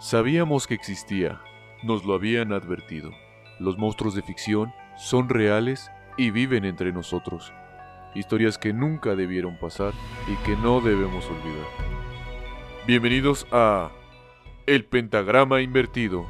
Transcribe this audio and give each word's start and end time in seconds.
Sabíamos 0.00 0.66
que 0.66 0.72
existía, 0.72 1.42
nos 1.82 2.06
lo 2.06 2.14
habían 2.14 2.54
advertido. 2.54 3.10
Los 3.58 3.76
monstruos 3.76 4.14
de 4.14 4.22
ficción 4.22 4.72
son 4.96 5.28
reales 5.28 5.90
y 6.16 6.30
viven 6.30 6.64
entre 6.64 6.90
nosotros. 6.90 7.52
Historias 8.14 8.56
que 8.56 8.72
nunca 8.72 9.14
debieron 9.14 9.58
pasar 9.58 9.92
y 10.26 10.36
que 10.46 10.56
no 10.56 10.80
debemos 10.80 11.26
olvidar. 11.26 11.66
Bienvenidos 12.86 13.46
a 13.52 13.90
El 14.64 14.86
Pentagrama 14.86 15.60
Invertido. 15.60 16.24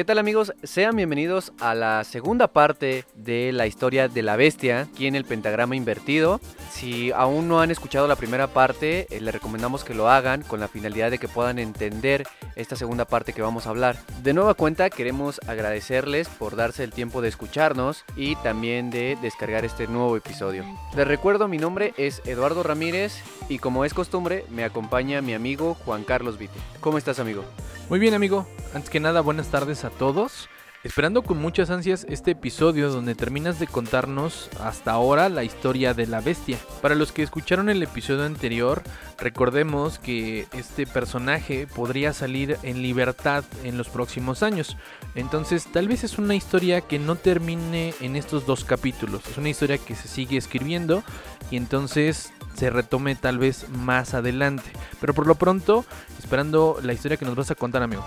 ¿Qué 0.00 0.04
tal 0.06 0.16
amigos? 0.16 0.54
Sean 0.62 0.96
bienvenidos 0.96 1.52
a 1.60 1.74
la 1.74 2.04
segunda 2.04 2.46
parte 2.48 3.04
de 3.16 3.52
la 3.52 3.66
historia 3.66 4.08
de 4.08 4.22
la 4.22 4.36
bestia, 4.36 4.88
aquí 4.90 5.06
en 5.06 5.14
el 5.14 5.26
pentagrama 5.26 5.76
invertido. 5.76 6.40
Si 6.70 7.12
aún 7.12 7.48
no 7.48 7.60
han 7.60 7.70
escuchado 7.70 8.08
la 8.08 8.16
primera 8.16 8.46
parte, 8.46 9.06
eh, 9.10 9.20
les 9.20 9.34
recomendamos 9.34 9.84
que 9.84 9.92
lo 9.92 10.08
hagan 10.08 10.40
con 10.40 10.58
la 10.58 10.68
finalidad 10.68 11.10
de 11.10 11.18
que 11.18 11.28
puedan 11.28 11.58
entender 11.58 12.26
esta 12.56 12.76
segunda 12.76 13.04
parte 13.04 13.34
que 13.34 13.42
vamos 13.42 13.66
a 13.66 13.68
hablar. 13.68 13.98
De 14.22 14.32
nueva 14.32 14.54
cuenta 14.54 14.88
queremos 14.88 15.38
agradecerles 15.46 16.28
por 16.30 16.56
darse 16.56 16.82
el 16.82 16.92
tiempo 16.92 17.20
de 17.20 17.28
escucharnos 17.28 18.06
y 18.16 18.36
también 18.36 18.88
de 18.88 19.18
descargar 19.20 19.66
este 19.66 19.86
nuevo 19.86 20.16
episodio. 20.16 20.64
Les 20.96 21.06
recuerdo 21.06 21.46
mi 21.46 21.58
nombre 21.58 21.92
es 21.98 22.22
Eduardo 22.24 22.62
Ramírez 22.62 23.22
y 23.50 23.58
como 23.58 23.84
es 23.84 23.92
costumbre 23.92 24.46
me 24.48 24.64
acompaña 24.64 25.20
mi 25.20 25.34
amigo 25.34 25.74
Juan 25.84 26.04
Carlos 26.04 26.38
Vite. 26.38 26.58
¿Cómo 26.80 26.96
estás 26.96 27.18
amigo? 27.18 27.44
Muy 27.90 27.98
bien 27.98 28.14
amigo, 28.14 28.46
antes 28.72 28.88
que 28.88 29.00
nada 29.00 29.20
buenas 29.20 29.48
tardes 29.48 29.84
a 29.84 29.89
todos. 29.90 30.48
Esperando 30.82 31.20
con 31.20 31.36
muchas 31.36 31.68
ansias 31.68 32.06
este 32.08 32.30
episodio 32.30 32.90
donde 32.90 33.14
terminas 33.14 33.58
de 33.58 33.66
contarnos 33.66 34.48
hasta 34.60 34.92
ahora 34.92 35.28
la 35.28 35.44
historia 35.44 35.92
de 35.92 36.06
la 36.06 36.22
bestia. 36.22 36.56
Para 36.80 36.94
los 36.94 37.12
que 37.12 37.22
escucharon 37.22 37.68
el 37.68 37.82
episodio 37.82 38.24
anterior, 38.24 38.82
recordemos 39.18 39.98
que 39.98 40.46
este 40.54 40.86
personaje 40.86 41.66
podría 41.66 42.14
salir 42.14 42.56
en 42.62 42.80
libertad 42.80 43.44
en 43.62 43.76
los 43.76 43.90
próximos 43.90 44.42
años. 44.42 44.78
Entonces 45.14 45.66
tal 45.70 45.86
vez 45.86 46.02
es 46.02 46.16
una 46.16 46.34
historia 46.34 46.80
que 46.80 46.98
no 46.98 47.16
termine 47.16 47.92
en 48.00 48.16
estos 48.16 48.46
dos 48.46 48.64
capítulos. 48.64 49.20
Es 49.28 49.36
una 49.36 49.50
historia 49.50 49.76
que 49.76 49.94
se 49.94 50.08
sigue 50.08 50.38
escribiendo 50.38 51.02
y 51.50 51.58
entonces 51.58 52.32
se 52.54 52.70
retome 52.70 53.16
tal 53.16 53.38
vez 53.38 53.68
más 53.68 54.14
adelante. 54.14 54.70
Pero 54.98 55.12
por 55.12 55.26
lo 55.26 55.34
pronto, 55.34 55.84
esperando 56.18 56.78
la 56.82 56.94
historia 56.94 57.18
que 57.18 57.26
nos 57.26 57.36
vas 57.36 57.50
a 57.50 57.54
contar, 57.54 57.82
amigo. 57.82 58.02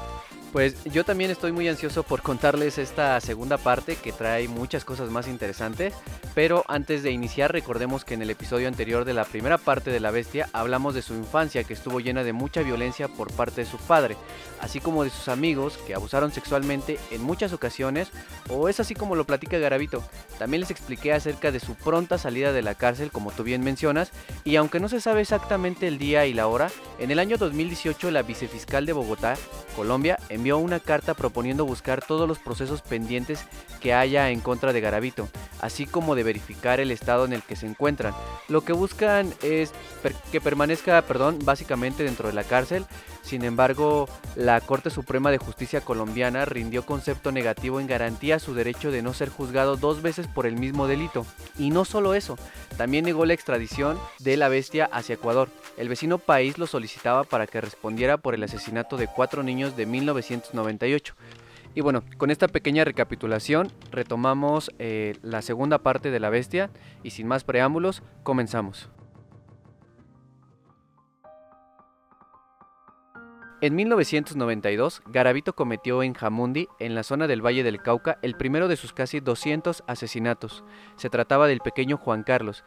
Pues 0.54 0.84
yo 0.84 1.04
también 1.04 1.32
estoy 1.32 1.52
muy 1.52 1.68
ansioso 1.68 2.04
por 2.04 2.22
contarles 2.22 2.78
esta 2.78 3.20
segunda 3.22 3.58
parte 3.58 3.96
que 3.96 4.12
trae 4.12 4.48
muchas 4.48 4.86
cosas 4.86 5.10
más 5.10 5.28
interesantes, 5.28 5.96
pero 6.36 6.64
antes 6.68 7.02
de 7.02 7.10
iniciar 7.10 7.52
recordemos 7.52 8.06
que 8.06 8.14
en 8.14 8.22
el 8.22 8.30
episodio 8.30 8.68
anterior 8.68 9.04
de 9.04 9.16
la 9.16 9.26
primera 9.26 9.58
parte 9.58 9.90
de 9.90 10.00
la 10.00 10.12
bestia 10.12 10.50
hablamos 10.54 10.94
de 10.94 11.02
su 11.02 11.16
infancia 11.16 11.64
que 11.64 11.74
estuvo 11.74 12.00
llena 12.00 12.24
de 12.24 12.34
mucha 12.34 12.62
violencia 12.62 13.08
por 13.08 13.34
parte 13.34 13.62
de 13.62 13.68
su 13.68 13.78
padre, 13.78 14.16
así 14.62 14.80
como 14.80 15.04
de 15.04 15.10
sus 15.10 15.28
amigos 15.28 15.80
que 15.88 15.96
abusaron 15.96 16.32
sexualmente 16.32 17.00
en 17.10 17.24
muchas 17.24 17.52
ocasiones, 17.52 18.10
o 18.48 18.70
es 18.70 18.80
así 18.80 18.94
como 18.94 19.16
lo 19.16 19.26
platica 19.26 19.58
Garavito. 19.58 20.04
También 20.38 20.62
les 20.62 20.70
expliqué 20.70 21.14
acerca 21.14 21.52
de 21.52 21.60
su 21.60 21.74
pronta 21.74 22.20
salida 22.20 22.54
de 22.54 22.62
la 22.62 22.76
cárcel 22.76 23.12
como 23.12 23.32
tú 23.32 23.42
bien 23.42 23.64
mencionas, 23.64 24.12
y 24.44 24.58
aunque 24.58 24.80
no 24.80 24.88
se 24.88 25.02
sabe 25.02 25.22
exactamente 25.22 25.88
el 25.88 25.98
día 25.98 26.28
y 26.28 26.34
la 26.34 26.46
hora, 26.46 26.70
en 27.00 27.10
el 27.10 27.18
año 27.18 27.40
2018 27.40 28.12
la 28.12 28.22
vicefiscal 28.22 28.86
de 28.86 28.94
Bogotá, 28.94 29.36
Colombia, 29.76 30.20
envió 30.44 30.58
una 30.58 30.82
carta 30.82 31.14
proponiendo 31.14 31.64
buscar 31.64 32.04
todos 32.06 32.28
los 32.28 32.38
procesos 32.38 32.82
pendientes 32.82 33.46
que 33.80 33.94
haya 33.94 34.30
en 34.30 34.42
contra 34.42 34.74
de 34.74 34.82
Garavito, 34.82 35.30
así 35.62 35.86
como 35.86 36.16
de 36.16 36.24
verificar 36.24 36.82
el 36.82 36.92
estado 36.92 37.24
en 37.24 37.32
el 37.32 37.44
que 37.44 37.56
se 37.56 37.66
encuentran. 37.66 38.14
Lo 38.50 38.60
que 38.60 38.74
buscan 38.74 39.34
es 39.42 39.72
que 40.34 40.42
permanezca, 40.42 41.02
perdón, 41.04 41.40
básicamente 41.46 42.04
dentro 42.04 42.28
de 42.28 42.34
la 42.34 42.44
cárcel. 42.44 42.86
Sin 43.24 43.46
embargo, 43.46 44.10
la 44.36 44.60
Corte 44.60 44.90
Suprema 44.90 45.32
de 45.32 45.38
Justicia 45.38 45.82
colombiana 45.82 46.44
rindió 46.44 46.86
concepto 46.86 47.32
negativo 47.32 47.80
en 47.80 47.88
garantía 47.88 48.38
su 48.38 48.54
derecho 48.54 48.92
de 48.92 49.02
no 49.02 49.14
ser 49.14 49.30
juzgado 49.30 49.78
dos 49.78 50.02
veces 50.02 50.28
por 50.28 50.46
el 50.46 50.58
mismo 50.58 50.88
delito. 50.88 51.26
Y 51.58 51.70
no 51.70 51.86
solo 51.86 52.14
eso, 52.16 52.38
también 52.78 53.06
negó 53.06 53.26
la 53.26 53.34
extradición 53.34 53.98
de 54.20 54.36
la 54.36 54.50
bestia 54.50 54.90
hacia 54.92 55.16
Ecuador. 55.16 55.50
El 55.78 55.88
vecino 55.88 56.18
país 56.18 56.58
lo 56.58 56.68
solicitaba 56.68 57.24
para 57.24 57.48
que 57.48 57.62
respondiera 57.62 58.18
por 58.18 58.36
el 58.36 58.44
asesinato 58.44 58.98
de 58.98 59.08
cuatro 59.08 59.42
niños 59.42 59.78
de 59.78 59.86
1998. 59.86 61.16
Y 61.76 61.82
bueno, 61.82 62.04
con 62.18 62.30
esta 62.30 62.48
pequeña 62.48 62.84
recapitulación 62.84 63.72
retomamos 63.90 64.70
eh, 64.80 65.16
la 65.22 65.42
segunda 65.42 65.80
parte 65.80 66.12
de 66.12 66.20
la 66.20 66.30
bestia 66.30 66.70
y 67.04 67.12
sin 67.12 67.28
más 67.28 67.46
preámbulos, 67.46 68.04
comenzamos. 68.24 68.90
En 73.64 73.76
1992, 73.76 75.04
Garavito 75.08 75.54
cometió 75.56 76.04
en 76.04 76.14
Jamundi, 76.14 76.68
en 76.80 76.96
la 76.96 77.04
zona 77.04 77.28
del 77.28 77.42
Valle 77.42 77.64
del 77.64 77.82
Cauca, 77.82 78.20
el 78.22 78.36
primero 78.36 78.68
de 78.68 78.76
sus 78.76 78.92
casi 78.92 79.22
200 79.22 79.86
asesinatos. 79.88 80.66
Se 80.98 81.10
trataba 81.10 81.48
del 81.48 81.62
pequeño 81.62 81.96
Juan 81.96 82.24
Carlos, 82.24 82.66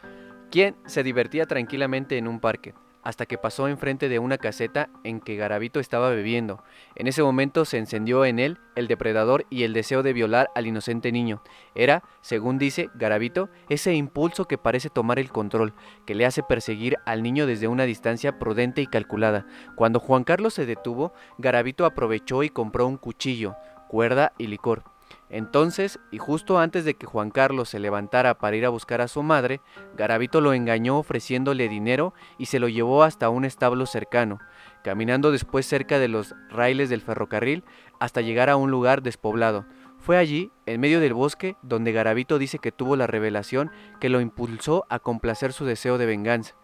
quien 0.49 0.75
se 0.87 1.03
divertía 1.03 1.45
tranquilamente 1.45 2.17
en 2.17 2.27
un 2.27 2.39
parque 2.39 2.73
hasta 3.07 3.25
que 3.25 3.37
pasó 3.37 3.69
enfrente 3.69 4.09
de 4.09 4.19
una 4.19 4.37
caseta 4.37 4.89
en 5.05 5.21
que 5.21 5.37
Garavito 5.37 5.79
estaba 5.79 6.09
bebiendo. 6.09 6.61
En 6.93 7.07
ese 7.07 7.23
momento 7.23 7.63
se 7.63 7.77
encendió 7.77 8.25
en 8.25 8.37
él 8.37 8.59
el 8.75 8.89
depredador 8.89 9.45
y 9.49 9.63
el 9.63 9.71
deseo 9.71 10.03
de 10.03 10.11
violar 10.11 10.49
al 10.55 10.67
inocente 10.67 11.13
niño. 11.13 11.41
Era, 11.73 12.03
según 12.19 12.57
dice 12.57 12.89
Garavito, 12.95 13.47
ese 13.69 13.93
impulso 13.93 14.43
que 14.43 14.57
parece 14.57 14.89
tomar 14.89 15.19
el 15.19 15.31
control, 15.31 15.73
que 16.05 16.15
le 16.15 16.25
hace 16.25 16.43
perseguir 16.43 16.97
al 17.05 17.23
niño 17.23 17.47
desde 17.47 17.69
una 17.69 17.85
distancia 17.85 18.39
prudente 18.39 18.81
y 18.81 18.87
calculada. 18.87 19.45
Cuando 19.77 20.01
Juan 20.01 20.25
Carlos 20.25 20.55
se 20.55 20.65
detuvo, 20.65 21.13
Garavito 21.37 21.85
aprovechó 21.85 22.43
y 22.43 22.49
compró 22.49 22.87
un 22.87 22.97
cuchillo, 22.97 23.55
cuerda 23.87 24.33
y 24.37 24.47
licor. 24.47 24.96
Entonces, 25.29 25.99
y 26.09 26.19
justo 26.19 26.57
antes 26.57 26.85
de 26.85 26.93
que 26.93 27.05
Juan 27.05 27.31
Carlos 27.31 27.69
se 27.69 27.79
levantara 27.79 28.37
para 28.37 28.55
ir 28.55 28.65
a 28.65 28.69
buscar 28.69 29.01
a 29.01 29.07
su 29.07 29.23
madre, 29.23 29.59
Garavito 29.95 30.39
lo 30.39 30.53
engañó 30.53 30.97
ofreciéndole 30.97 31.67
dinero 31.67 32.13
y 32.37 32.45
se 32.45 32.59
lo 32.59 32.69
llevó 32.69 33.03
hasta 33.03 33.29
un 33.29 33.43
establo 33.43 33.85
cercano, 33.85 34.39
caminando 34.83 35.31
después 35.31 35.65
cerca 35.65 35.99
de 35.99 36.07
los 36.07 36.33
raíles 36.49 36.89
del 36.89 37.01
ferrocarril 37.01 37.65
hasta 37.99 38.21
llegar 38.21 38.49
a 38.49 38.55
un 38.55 38.71
lugar 38.71 39.01
despoblado. 39.01 39.65
Fue 39.97 40.17
allí, 40.17 40.51
en 40.65 40.79
medio 40.79 41.01
del 41.01 41.13
bosque, 41.13 41.57
donde 41.61 41.91
Garavito 41.91 42.39
dice 42.39 42.59
que 42.59 42.71
tuvo 42.71 42.95
la 42.95 43.07
revelación 43.07 43.71
que 43.99 44.09
lo 44.09 44.21
impulsó 44.21 44.85
a 44.89 44.99
complacer 44.99 45.51
su 45.51 45.65
deseo 45.65 45.97
de 45.97 46.05
venganza. 46.05 46.55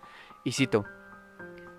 Y 0.45 0.53
cito, 0.53 0.85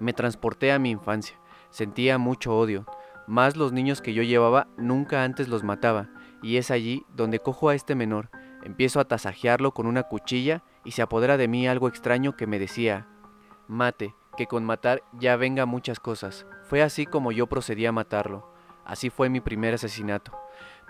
me 0.00 0.12
transporté 0.12 0.72
a 0.72 0.78
mi 0.78 0.90
infancia, 0.90 1.38
sentía 1.70 2.18
mucho 2.18 2.56
odio, 2.56 2.84
más 3.26 3.56
los 3.56 3.72
niños 3.72 4.02
que 4.02 4.12
yo 4.12 4.22
llevaba 4.22 4.66
nunca 4.76 5.24
antes 5.24 5.48
los 5.48 5.62
mataba, 5.62 6.10
y 6.44 6.58
es 6.58 6.70
allí 6.70 7.06
donde 7.08 7.38
cojo 7.38 7.70
a 7.70 7.74
este 7.74 7.94
menor, 7.94 8.28
empiezo 8.62 9.00
a 9.00 9.06
tasajearlo 9.06 9.72
con 9.72 9.86
una 9.86 10.02
cuchilla 10.02 10.62
y 10.84 10.90
se 10.90 11.00
apodera 11.00 11.38
de 11.38 11.48
mí 11.48 11.66
algo 11.66 11.88
extraño 11.88 12.36
que 12.36 12.46
me 12.46 12.58
decía, 12.58 13.08
mate, 13.66 14.14
que 14.36 14.46
con 14.46 14.62
matar 14.62 15.02
ya 15.14 15.36
venga 15.36 15.64
muchas 15.64 16.00
cosas. 16.00 16.44
Fue 16.64 16.82
así 16.82 17.06
como 17.06 17.32
yo 17.32 17.46
procedí 17.46 17.86
a 17.86 17.92
matarlo. 17.92 18.52
Así 18.84 19.08
fue 19.08 19.30
mi 19.30 19.40
primer 19.40 19.72
asesinato. 19.72 20.38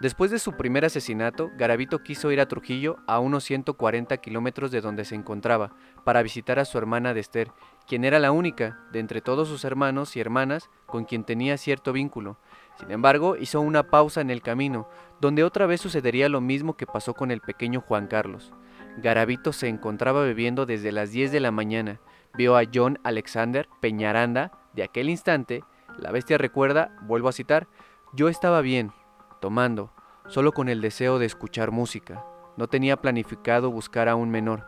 Después 0.01 0.33
de 0.33 0.41
su 0.41 0.57
primer 0.57 0.85
asesinato, 0.85 1.53
Garavito 1.57 2.03
quiso 2.03 2.33
ir 2.33 2.41
a 2.41 2.49
Trujillo, 2.49 2.97
a 3.07 3.21
unos 3.21 3.45
140 3.45 4.17
kilómetros 4.17 4.73
de 4.73 4.81
donde 4.81 5.05
se 5.05 5.15
encontraba, 5.15 5.71
para 6.03 6.23
visitar 6.23 6.59
a 6.59 6.65
su 6.65 6.79
hermana 6.79 7.15
Dester, 7.15 7.53
quien 7.87 8.05
era 8.05 8.19
la 8.19 8.33
única, 8.33 8.81
de 8.91 8.99
entre 8.99 9.21
todos 9.21 9.47
sus 9.47 9.65
hermanos 9.65 10.17
y 10.17 10.21
hermanas, 10.21 10.69
con 10.87 11.05
quien 11.05 11.23
tenía 11.23 11.57
cierto 11.59 11.93
vínculo. 11.93 12.39
Sin 12.79 12.91
embargo, 12.91 13.37
hizo 13.37 13.61
una 13.61 13.85
pausa 13.85 14.21
en 14.21 14.31
el 14.31 14.43
camino, 14.43 14.89
donde 15.21 15.45
otra 15.45 15.67
vez 15.67 15.81
sucedería 15.81 16.29
lo 16.29 16.41
mismo 16.41 16.77
que 16.77 16.87
pasó 16.87 17.15
con 17.15 17.31
el 17.31 17.41
pequeño 17.41 17.81
Juan 17.81 18.07
Carlos. 18.07 18.53
Garavito 18.97 19.53
se 19.53 19.69
encontraba 19.69 20.23
bebiendo 20.23 20.67
desde 20.67 20.93
las 20.93 21.11
10 21.11 21.33
de 21.33 21.41
la 21.41 21.51
mañana. 21.51 22.01
Vio 22.35 22.57
a 22.57 22.65
John 22.73 22.99
Alexander 23.05 23.69
Peñaranda. 23.81 24.53
De 24.73 24.83
aquel 24.83 25.09
instante, 25.09 25.63
la 25.99 26.11
bestia 26.11 26.39
recuerda, 26.39 26.97
vuelvo 27.03 27.29
a 27.29 27.33
citar, 27.33 27.69
yo 28.13 28.29
estaba 28.29 28.61
bien, 28.61 28.93
tomando, 29.41 29.93
solo 30.27 30.53
con 30.53 30.69
el 30.69 30.81
deseo 30.81 31.19
de 31.19 31.27
escuchar 31.27 31.71
música. 31.71 32.25
No 32.57 32.69
tenía 32.69 32.97
planificado 32.97 33.71
buscar 33.71 34.09
a 34.09 34.17
un 34.17 34.31
menor. 34.31 34.67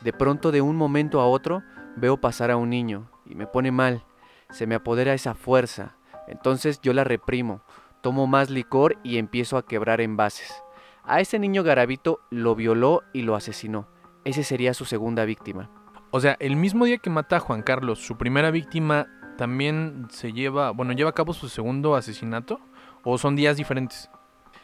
De 0.00 0.12
pronto, 0.12 0.50
de 0.50 0.60
un 0.60 0.76
momento 0.76 1.20
a 1.20 1.26
otro, 1.26 1.62
veo 1.96 2.18
pasar 2.18 2.50
a 2.50 2.56
un 2.56 2.70
niño 2.70 3.10
y 3.24 3.34
me 3.34 3.46
pone 3.46 3.70
mal. 3.70 4.04
Se 4.50 4.66
me 4.66 4.74
apodera 4.74 5.14
esa 5.14 5.34
fuerza, 5.34 5.96
entonces 6.28 6.80
yo 6.80 6.92
la 6.92 7.04
reprimo, 7.04 7.62
tomo 8.00 8.26
más 8.26 8.50
licor 8.50 8.98
y 9.02 9.18
empiezo 9.18 9.56
a 9.56 9.66
quebrar 9.66 10.00
envases. 10.00 10.62
A 11.04 11.20
ese 11.20 11.38
niño 11.38 11.62
Garavito 11.62 12.20
lo 12.30 12.54
violó 12.54 13.02
y 13.12 13.22
lo 13.22 13.34
asesinó. 13.34 13.88
Ese 14.24 14.42
sería 14.42 14.72
su 14.72 14.84
segunda 14.84 15.24
víctima. 15.24 15.70
O 16.10 16.20
sea, 16.20 16.36
el 16.40 16.56
mismo 16.56 16.84
día 16.84 16.98
que 16.98 17.10
mata 17.10 17.36
a 17.36 17.40
Juan 17.40 17.62
Carlos, 17.62 17.98
su 17.98 18.16
primera 18.16 18.50
víctima 18.50 19.06
también 19.36 20.06
se 20.10 20.32
lleva, 20.32 20.70
bueno, 20.70 20.92
lleva 20.92 21.10
a 21.10 21.14
cabo 21.14 21.32
su 21.32 21.48
segundo 21.48 21.94
asesinato 21.96 22.60
o 23.02 23.18
son 23.18 23.36
días 23.36 23.56
diferentes. 23.56 24.08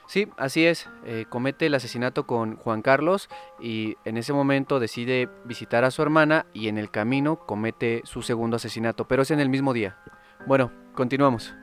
Sí, 0.06 0.28
así 0.38 0.66
es. 0.66 0.88
Eh, 1.04 1.26
comete 1.28 1.66
el 1.66 1.74
asesinato 1.74 2.26
con 2.26 2.56
Juan 2.56 2.82
Carlos 2.82 3.28
y 3.60 3.96
en 4.04 4.16
ese 4.16 4.32
momento 4.32 4.80
decide 4.80 5.28
visitar 5.44 5.84
a 5.84 5.90
su 5.90 6.02
hermana 6.02 6.46
y 6.52 6.68
en 6.68 6.78
el 6.78 6.90
camino 6.90 7.36
comete 7.46 8.00
su 8.04 8.22
segundo 8.22 8.56
asesinato, 8.56 9.06
pero 9.06 9.22
es 9.22 9.30
en 9.30 9.40
el 9.40 9.48
mismo 9.48 9.72
día. 9.72 9.98
Bueno, 10.46 10.72
continuamos. 11.00 11.54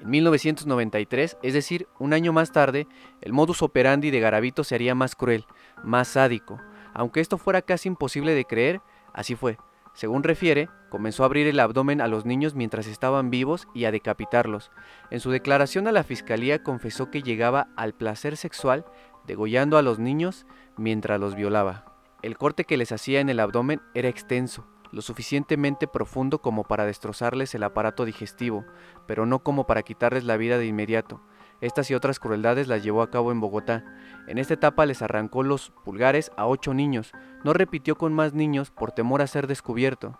En 0.00 0.08
1993, 0.08 1.36
es 1.42 1.52
decir, 1.52 1.88
un 1.98 2.12
año 2.12 2.32
más 2.32 2.52
tarde, 2.52 2.86
el 3.20 3.32
modus 3.32 3.60
operandi 3.60 4.12
de 4.12 4.20
Garavito 4.20 4.62
se 4.62 4.76
haría 4.76 4.94
más 4.94 5.16
cruel, 5.16 5.46
más 5.82 6.06
sádico. 6.06 6.60
Aunque 6.94 7.18
esto 7.18 7.38
fuera 7.38 7.60
casi 7.60 7.88
imposible 7.88 8.36
de 8.36 8.44
creer, 8.44 8.82
así 9.12 9.34
fue. 9.34 9.58
Según 9.94 10.22
refiere, 10.22 10.68
comenzó 10.90 11.24
a 11.24 11.26
abrir 11.26 11.48
el 11.48 11.58
abdomen 11.58 12.00
a 12.00 12.06
los 12.06 12.24
niños 12.24 12.54
mientras 12.54 12.86
estaban 12.86 13.30
vivos 13.30 13.66
y 13.74 13.86
a 13.86 13.90
decapitarlos. 13.90 14.70
En 15.10 15.18
su 15.18 15.32
declaración 15.32 15.88
a 15.88 15.92
la 15.92 16.04
fiscalía 16.04 16.62
confesó 16.62 17.10
que 17.10 17.22
llegaba 17.22 17.70
al 17.74 17.94
placer 17.94 18.36
sexual 18.36 18.84
degollando 19.26 19.76
a 19.76 19.82
los 19.82 19.98
niños 19.98 20.46
mientras 20.76 21.18
los 21.18 21.34
violaba. 21.34 21.96
El 22.22 22.38
corte 22.38 22.62
que 22.62 22.76
les 22.76 22.92
hacía 22.92 23.18
en 23.18 23.28
el 23.28 23.40
abdomen 23.40 23.82
era 23.92 24.08
extenso, 24.08 24.68
lo 24.92 25.02
suficientemente 25.02 25.86
profundo 25.86 26.40
como 26.40 26.64
para 26.64 26.86
destrozarles 26.86 27.54
el 27.54 27.62
aparato 27.62 28.04
digestivo, 28.04 28.64
pero 29.06 29.26
no 29.26 29.40
como 29.40 29.66
para 29.66 29.82
quitarles 29.82 30.24
la 30.24 30.36
vida 30.36 30.58
de 30.58 30.66
inmediato. 30.66 31.20
Estas 31.60 31.90
y 31.90 31.94
otras 31.94 32.18
crueldades 32.18 32.68
las 32.68 32.82
llevó 32.82 33.02
a 33.02 33.10
cabo 33.10 33.32
en 33.32 33.40
Bogotá. 33.40 33.84
En 34.26 34.38
esta 34.38 34.54
etapa 34.54 34.84
les 34.84 35.00
arrancó 35.00 35.42
los 35.42 35.70
pulgares 35.84 36.30
a 36.36 36.46
ocho 36.46 36.74
niños. 36.74 37.12
No 37.44 37.54
repitió 37.54 37.96
con 37.96 38.12
más 38.12 38.34
niños 38.34 38.70
por 38.70 38.92
temor 38.92 39.22
a 39.22 39.26
ser 39.26 39.46
descubierto. 39.46 40.18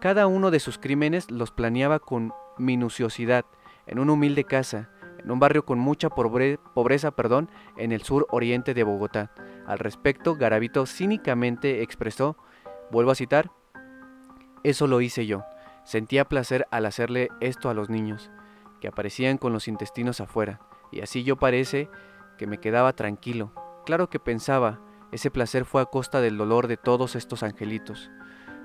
Cada 0.00 0.26
uno 0.26 0.50
de 0.50 0.60
sus 0.60 0.78
crímenes 0.78 1.30
los 1.30 1.50
planeaba 1.50 1.98
con 1.98 2.32
minuciosidad, 2.58 3.44
en 3.86 3.98
una 3.98 4.12
humilde 4.12 4.44
casa, 4.44 4.90
en 5.22 5.30
un 5.30 5.38
barrio 5.38 5.64
con 5.64 5.78
mucha 5.78 6.08
pobreza 6.08 7.10
perdón, 7.10 7.50
en 7.76 7.92
el 7.92 8.02
sur 8.02 8.26
oriente 8.30 8.74
de 8.74 8.82
Bogotá. 8.82 9.32
Al 9.66 9.78
respecto, 9.78 10.36
Garavito 10.36 10.86
cínicamente 10.86 11.82
expresó, 11.82 12.36
vuelvo 12.90 13.10
a 13.10 13.14
citar, 13.14 13.52
eso 14.64 14.86
lo 14.86 15.00
hice 15.00 15.26
yo. 15.26 15.44
Sentía 15.84 16.24
placer 16.24 16.66
al 16.70 16.86
hacerle 16.86 17.28
esto 17.40 17.68
a 17.68 17.74
los 17.74 17.90
niños 17.90 18.30
que 18.80 18.88
aparecían 18.88 19.38
con 19.38 19.52
los 19.52 19.68
intestinos 19.68 20.20
afuera, 20.20 20.60
y 20.90 21.02
así 21.02 21.22
yo 21.22 21.36
parece 21.36 21.88
que 22.36 22.48
me 22.48 22.58
quedaba 22.58 22.92
tranquilo. 22.94 23.52
Claro 23.86 24.10
que 24.10 24.18
pensaba, 24.18 24.80
ese 25.12 25.30
placer 25.30 25.64
fue 25.64 25.82
a 25.82 25.86
costa 25.86 26.20
del 26.20 26.36
dolor 26.36 26.66
de 26.66 26.76
todos 26.76 27.14
estos 27.14 27.44
angelitos. 27.44 28.10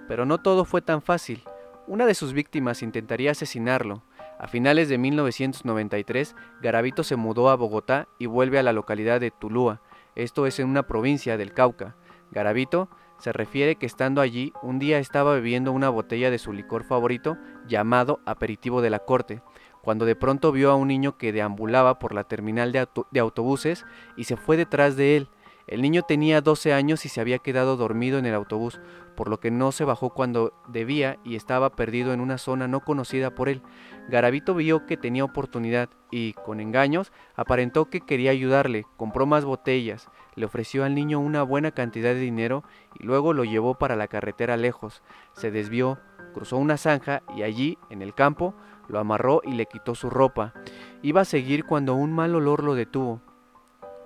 Pero 0.07 0.25
no 0.25 0.39
todo 0.39 0.65
fue 0.65 0.81
tan 0.81 1.03
fácil. 1.03 1.43
Una 1.85 2.07
de 2.07 2.15
sus 2.15 2.33
víctimas 2.33 2.81
intentaría 2.81 3.29
asesinarlo. 3.29 4.03
A 4.39 4.47
finales 4.47 4.89
de 4.89 4.97
1993, 4.97 6.35
Garavito 6.61 7.03
se 7.03 7.15
mudó 7.15 7.49
a 7.49 7.55
Bogotá 7.55 8.07
y 8.17 8.25
vuelve 8.25 8.57
a 8.57 8.63
la 8.63 8.73
localidad 8.73 9.19
de 9.19 9.29
Tulúa, 9.29 9.81
esto 10.17 10.47
es 10.47 10.59
en 10.59 10.67
una 10.67 10.87
provincia 10.87 11.37
del 11.37 11.53
Cauca. 11.53 11.95
Garavito 12.31 12.89
se 13.19 13.33
refiere 13.33 13.75
que 13.75 13.85
estando 13.85 14.21
allí, 14.21 14.53
un 14.61 14.79
día 14.79 14.99
estaba 14.99 15.33
bebiendo 15.33 15.71
una 15.71 15.89
botella 15.89 16.29
de 16.29 16.37
su 16.37 16.53
licor 16.53 16.83
favorito 16.83 17.37
llamado 17.67 18.19
aperitivo 18.25 18.81
de 18.81 18.89
la 18.89 18.99
corte, 18.99 19.41
cuando 19.81 20.05
de 20.05 20.15
pronto 20.15 20.51
vio 20.51 20.71
a 20.71 20.75
un 20.75 20.89
niño 20.89 21.17
que 21.17 21.31
deambulaba 21.31 21.97
por 21.97 22.13
la 22.13 22.25
terminal 22.25 22.71
de, 22.71 23.19
autobuses 23.19 23.85
y 24.15 24.25
se 24.25 24.37
fue 24.37 24.57
detrás 24.57 24.95
de 24.95 25.17
él. 25.17 25.29
El 25.65 25.81
niño 25.81 26.03
tenía 26.03 26.39
12 26.39 26.73
años 26.73 27.05
y 27.05 27.09
se 27.09 27.19
había 27.19 27.39
quedado 27.39 27.75
dormido 27.75 28.19
en 28.19 28.25
el 28.25 28.33
autobús, 28.33 28.79
por 29.15 29.29
lo 29.29 29.39
que 29.39 29.51
no 29.51 29.73
se 29.73 29.83
bajó 29.83 30.11
cuando 30.11 30.53
debía 30.67 31.17
y 31.25 31.35
estaba 31.35 31.71
perdido 31.71 32.13
en 32.13 32.21
una 32.21 32.37
zona 32.37 32.67
no 32.67 32.81
conocida 32.81 33.35
por 33.35 33.49
él. 33.49 33.61
Garavito 34.07 34.55
vio 34.55 34.85
que 34.85 34.95
tenía 34.95 35.25
oportunidad 35.25 35.89
y, 36.11 36.33
con 36.33 36.61
engaños, 36.61 37.11
aparentó 37.35 37.89
que 37.89 37.99
quería 37.99 38.31
ayudarle, 38.31 38.85
compró 38.95 39.25
más 39.25 39.43
botellas, 39.43 40.09
le 40.37 40.45
ofreció 40.45 40.85
al 40.85 40.93
niño 40.93 41.19
una 41.19 41.41
buena 41.41 41.71
cantidad 41.71 42.13
de 42.13 42.19
dinero 42.19 42.63
y 42.93 43.03
luego 43.03 43.33
lo 43.33 43.43
llevó 43.43 43.73
para 43.73 43.95
la 43.95 44.07
carretera 44.07 44.55
lejos. 44.55 45.01
Se 45.33 45.49
desvió, 45.49 45.97
cruzó 46.35 46.57
una 46.57 46.77
zanja 46.77 47.23
y 47.35 47.41
allí, 47.41 47.79
en 47.89 48.03
el 48.03 48.13
campo, 48.13 48.53
lo 48.87 48.99
amarró 48.99 49.41
y 49.43 49.53
le 49.53 49.65
quitó 49.65 49.95
su 49.95 50.11
ropa. 50.11 50.53
Iba 51.01 51.21
a 51.21 51.25
seguir 51.25 51.65
cuando 51.65 51.95
un 51.95 52.13
mal 52.13 52.35
olor 52.35 52.63
lo 52.63 52.75
detuvo. 52.75 53.19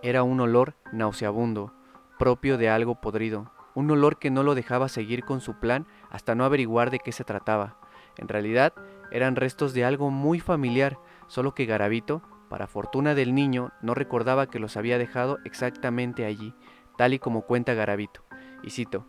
Era 0.02 0.24
un 0.24 0.40
olor 0.40 0.76
nauseabundo, 0.94 1.74
propio 2.18 2.58
de 2.58 2.70
algo 2.70 2.96
podrido, 3.02 3.52
un 3.76 3.92
olor 3.92 4.18
que 4.18 4.32
no 4.32 4.42
lo 4.44 4.56
dejaba 4.56 4.88
seguir 4.88 5.26
con 5.26 5.42
su 5.42 5.60
plan 5.60 5.86
hasta 6.10 6.34
no 6.34 6.46
averiguar 6.46 6.92
de 6.92 7.00
qué 7.00 7.12
se 7.12 7.26
trataba. 7.26 7.76
En 8.18 8.30
realidad, 8.30 8.74
eran 9.12 9.36
restos 9.36 9.74
de 9.74 9.84
algo 9.84 10.10
muy 10.12 10.40
familiar, 10.40 10.98
solo 11.28 11.54
que 11.54 11.66
Garavito, 11.66 12.22
para 12.52 12.68
fortuna 12.68 13.16
del 13.16 13.34
niño, 13.34 13.72
no 13.82 13.96
recordaba 13.96 14.46
que 14.46 14.60
los 14.60 14.78
había 14.78 15.00
dejado 15.00 15.40
exactamente 15.46 16.26
allí, 16.26 16.54
tal 16.98 17.16
y 17.16 17.20
como 17.20 17.48
cuenta 17.48 17.74
Garavito. 17.74 18.22
Y 18.62 18.70
cito, 18.70 19.08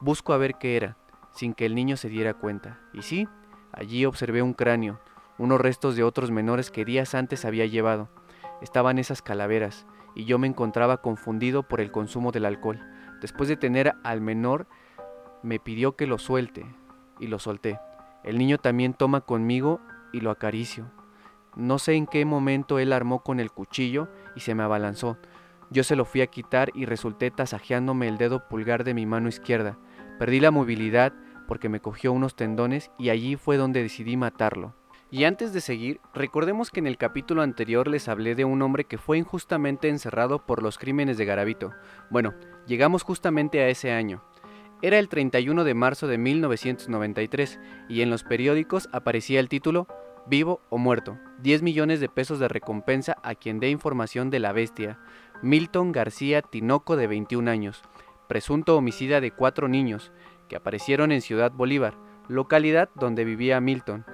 busco 0.00 0.34
a 0.34 0.36
ver 0.36 0.56
qué 0.56 0.76
era, 0.76 0.98
sin 1.32 1.54
que 1.54 1.64
el 1.64 1.74
niño 1.74 1.96
se 1.96 2.10
diera 2.10 2.34
cuenta. 2.34 2.80
Y 2.92 3.02
sí, 3.02 3.26
Allí 3.72 4.04
observé 4.04 4.42
un 4.42 4.52
cráneo, 4.52 5.00
unos 5.38 5.60
restos 5.60 5.96
de 5.96 6.02
otros 6.02 6.30
menores 6.30 6.70
que 6.70 6.84
días 6.84 7.14
antes 7.14 7.46
había 7.46 7.64
llevado. 7.64 8.10
Estaban 8.60 8.98
esas 8.98 9.22
calaveras, 9.22 9.86
y 10.14 10.26
yo 10.26 10.38
me 10.38 10.46
encontraba 10.46 10.98
confundido 10.98 11.62
por 11.62 11.80
el 11.80 11.90
consumo 11.90 12.32
del 12.32 12.44
alcohol. 12.44 12.80
Después 13.22 13.48
de 13.48 13.56
tener 13.56 13.94
al 14.04 14.20
menor, 14.20 14.66
me 15.42 15.58
pidió 15.58 15.96
que 15.96 16.06
lo 16.06 16.18
suelte, 16.18 16.66
y 17.18 17.28
lo 17.28 17.38
solté. 17.38 17.80
El 18.24 18.36
niño 18.36 18.58
también 18.58 18.92
toma 18.92 19.22
conmigo 19.22 19.80
y 20.12 20.20
lo 20.20 20.30
acaricio. 20.30 20.90
No 21.56 21.78
sé 21.78 21.94
en 21.94 22.06
qué 22.06 22.24
momento 22.24 22.78
él 22.78 22.92
armó 22.92 23.22
con 23.22 23.40
el 23.40 23.50
cuchillo 23.50 24.08
y 24.34 24.40
se 24.40 24.54
me 24.54 24.62
abalanzó. 24.62 25.18
Yo 25.70 25.84
se 25.84 25.96
lo 25.96 26.04
fui 26.04 26.20
a 26.20 26.26
quitar 26.26 26.70
y 26.74 26.86
resulté 26.86 27.30
tasajeándome 27.30 28.08
el 28.08 28.18
dedo 28.18 28.48
pulgar 28.48 28.84
de 28.84 28.94
mi 28.94 29.06
mano 29.06 29.28
izquierda. 29.28 29.78
Perdí 30.18 30.40
la 30.40 30.50
movilidad 30.50 31.12
porque 31.46 31.68
me 31.68 31.80
cogió 31.80 32.12
unos 32.12 32.36
tendones 32.36 32.90
y 32.98 33.10
allí 33.10 33.36
fue 33.36 33.56
donde 33.56 33.82
decidí 33.82 34.16
matarlo. 34.16 34.74
Y 35.10 35.24
antes 35.24 35.52
de 35.52 35.60
seguir, 35.60 36.00
recordemos 36.14 36.70
que 36.70 36.80
en 36.80 36.86
el 36.86 36.96
capítulo 36.96 37.42
anterior 37.42 37.86
les 37.86 38.08
hablé 38.08 38.34
de 38.34 38.46
un 38.46 38.62
hombre 38.62 38.84
que 38.84 38.96
fue 38.96 39.18
injustamente 39.18 39.90
encerrado 39.90 40.46
por 40.46 40.62
los 40.62 40.78
crímenes 40.78 41.18
de 41.18 41.26
Garavito. 41.26 41.72
Bueno, 42.08 42.32
llegamos 42.66 43.02
justamente 43.02 43.60
a 43.60 43.68
ese 43.68 43.92
año. 43.92 44.22
Era 44.80 44.98
el 44.98 45.10
31 45.10 45.64
de 45.64 45.74
marzo 45.74 46.06
de 46.06 46.16
1993 46.16 47.60
y 47.90 48.00
en 48.00 48.08
los 48.08 48.24
periódicos 48.24 48.88
aparecía 48.92 49.38
el 49.38 49.50
título 49.50 49.86
Vivo 50.26 50.60
o 50.70 50.78
muerto, 50.78 51.18
10 51.40 51.62
millones 51.62 51.98
de 51.98 52.08
pesos 52.08 52.38
de 52.38 52.46
recompensa 52.46 53.16
a 53.24 53.34
quien 53.34 53.58
dé 53.58 53.70
información 53.70 54.30
de 54.30 54.38
la 54.38 54.52
bestia, 54.52 54.98
Milton 55.42 55.90
García 55.90 56.42
Tinoco 56.42 56.96
de 56.96 57.08
21 57.08 57.50
años, 57.50 57.82
presunto 58.28 58.76
homicida 58.76 59.20
de 59.20 59.32
cuatro 59.32 59.66
niños, 59.66 60.12
que 60.48 60.54
aparecieron 60.54 61.10
en 61.10 61.22
Ciudad 61.22 61.50
Bolívar, 61.50 61.94
localidad 62.28 62.88
donde 62.94 63.24
vivía 63.24 63.60
Milton, 63.60 64.04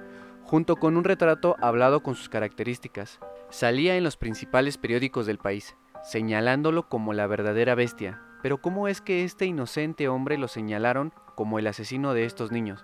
junto 0.43 0.77
con 0.77 0.97
un 0.97 1.03
retrato 1.03 1.55
hablado 1.61 2.01
con 2.01 2.15
sus 2.15 2.27
características. 2.27 3.19
Salía 3.51 3.95
en 3.95 4.03
los 4.03 4.17
principales 4.17 4.79
periódicos 4.79 5.27
del 5.27 5.37
país, 5.37 5.77
señalándolo 6.03 6.89
como 6.89 7.13
la 7.13 7.27
verdadera 7.27 7.75
bestia. 7.75 8.19
Pero 8.41 8.59
¿cómo 8.59 8.87
es 8.87 8.99
que 8.99 9.23
este 9.23 9.45
inocente 9.45 10.07
hombre 10.07 10.39
lo 10.39 10.47
señalaron 10.47 11.13
como 11.35 11.59
el 11.59 11.67
asesino 11.67 12.15
de 12.15 12.25
estos 12.25 12.51
niños? 12.51 12.83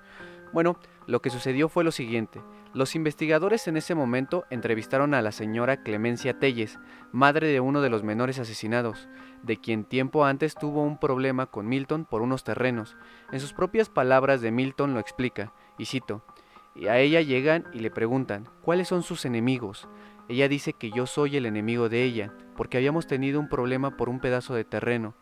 Bueno, 0.56 0.78
lo 1.06 1.22
que 1.22 1.32
sucedió 1.32 1.68
fue 1.68 1.84
lo 1.84 1.92
siguiente. 1.92 2.42
Los 2.74 2.96
investigadores 2.96 3.68
en 3.68 3.76
ese 3.76 3.94
momento 3.94 4.46
entrevistaron 4.50 5.14
a 5.14 5.22
la 5.22 5.34
señora 5.34 5.84
Clemencia 5.84 6.40
Telles, 6.40 6.80
madre 7.12 7.48
de 7.48 7.60
uno 7.60 7.82
de 7.82 7.90
los 7.90 8.04
menores 8.04 8.40
asesinados, 8.40 9.10
de 9.44 9.58
quien 9.58 9.84
tiempo 9.84 10.24
antes 10.24 10.56
tuvo 10.56 10.84
un 10.84 10.98
problema 10.98 11.48
con 11.48 11.68
Milton 11.68 12.06
por 12.06 12.22
unos 12.22 12.46
terrenos. 12.46 12.96
En 13.34 13.42
sus 13.42 13.52
propias 13.52 13.90
palabras 13.90 14.40
de 14.40 14.52
Milton 14.52 14.94
lo 14.94 15.02
explica, 15.02 15.52
y 15.78 15.88
cito, 15.88 16.24
y 16.74 16.88
a 16.88 17.00
ella 17.00 17.20
llegan 17.20 17.66
y 17.74 17.80
le 17.80 17.92
preguntan, 17.92 18.48
¿cuáles 18.62 18.88
son 18.88 19.04
sus 19.04 19.26
enemigos? 19.26 19.90
Ella 20.30 20.48
dice 20.48 20.72
que 20.72 20.90
yo 20.90 21.06
soy 21.06 21.36
el 21.36 21.46
enemigo 21.46 21.90
de 21.90 22.04
ella, 22.04 22.32
porque 22.56 22.78
habíamos 22.78 23.08
tenido 23.08 23.42
un 23.42 23.50
problema 23.50 23.98
por 23.98 24.08
un 24.08 24.22
pedazo 24.22 24.56
de 24.56 24.64
terreno. 24.64 25.16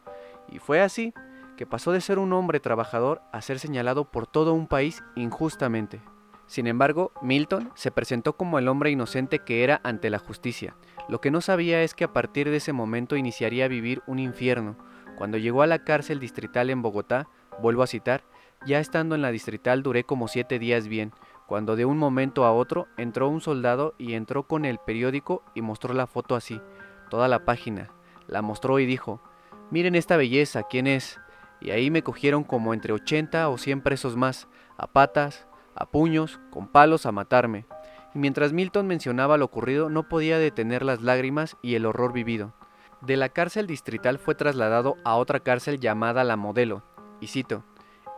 Y 0.48 0.60
fue 0.60 0.80
así 0.80 1.12
que 1.58 1.66
pasó 1.66 1.92
de 1.92 2.02
ser 2.02 2.20
un 2.20 2.34
hombre 2.34 2.60
trabajador 2.60 3.22
a 3.32 3.42
ser 3.42 3.60
señalado 3.60 4.06
por 4.06 4.28
todo 4.28 4.54
un 4.54 4.68
país 4.68 5.04
injustamente. 5.16 6.02
Sin 6.46 6.68
embargo, 6.68 7.12
Milton 7.22 7.72
se 7.76 7.92
presentó 7.92 8.34
como 8.38 8.60
el 8.60 8.68
hombre 8.68 8.92
inocente 8.92 9.40
que 9.40 9.64
era 9.64 9.82
ante 9.84 10.10
la 10.10 10.20
justicia. 10.20 10.76
Lo 11.08 11.22
que 11.22 11.32
no 11.32 11.42
sabía 11.42 11.82
es 11.84 11.94
que 11.94 12.04
a 12.04 12.14
partir 12.14 12.50
de 12.50 12.58
ese 12.58 12.74
momento 12.74 13.16
iniciaría 13.16 13.66
a 13.66 13.70
vivir 13.70 14.02
un 14.08 14.20
infierno. 14.20 14.78
Cuando 15.18 15.38
llegó 15.38 15.62
a 15.62 15.68
la 15.68 15.84
cárcel 15.84 16.20
distrital 16.20 16.70
en 16.70 16.82
Bogotá, 16.82 17.28
vuelvo 17.62 17.84
a 17.84 17.88
citar, 17.88 18.24
ya 18.66 18.80
estando 18.80 19.16
en 19.16 19.22
la 19.22 19.32
distrital 19.32 19.84
duré 19.84 20.04
como 20.04 20.28
siete 20.28 20.60
días 20.60 20.88
bien, 20.88 21.12
cuando 21.48 21.76
de 21.76 21.86
un 21.86 21.98
momento 21.98 22.46
a 22.46 22.54
otro 22.54 22.88
entró 22.98 23.28
un 23.28 23.42
soldado 23.42 23.96
y 23.98 24.14
entró 24.14 24.44
con 24.44 24.66
el 24.66 24.80
periódico 24.80 25.44
y 25.54 25.62
mostró 25.62 25.94
la 25.94 26.08
foto 26.08 26.36
así, 26.36 26.62
toda 27.10 27.28
la 27.28 27.46
página. 27.46 27.92
La 28.28 28.42
mostró 28.42 28.80
y 28.80 28.86
dijo, 28.86 29.22
miren 29.70 29.96
esta 29.96 30.18
belleza, 30.18 30.64
¿quién 30.64 30.88
es? 30.88 31.20
Y 31.64 31.72
ahí 31.72 31.90
me 31.90 32.04
cogieron 32.04 32.44
como 32.44 32.74
entre 32.74 32.94
80 32.94 33.48
o 33.50 33.58
100 33.58 33.82
presos 33.82 34.18
más, 34.18 34.48
a 34.78 34.88
patas, 34.88 35.48
a 35.76 35.86
puños, 35.86 36.40
con 36.52 36.68
palos 36.68 37.06
a 37.06 37.12
matarme. 37.12 37.66
y 38.14 38.20
mientras 38.20 38.54
Milton 38.54 38.86
mencionaba 38.86 39.38
lo 39.38 39.46
ocurrido 39.46 39.90
no 39.90 40.08
podía 40.08 40.38
detener 40.38 40.84
las 40.84 41.02
lágrimas 41.02 41.58
y 41.64 41.76
el 41.76 41.86
horror 41.86 42.14
vivido. 42.14 42.54
De 43.02 43.18
la 43.18 43.30
cárcel 43.30 43.66
distrital 43.66 44.20
fue 44.20 44.36
trasladado 44.36 44.98
a 45.04 45.16
otra 45.16 45.40
cárcel 45.40 45.80
llamada 45.80 46.24
La 46.24 46.36
Modelo, 46.36 46.84
y 47.20 47.28
cito, 47.28 47.64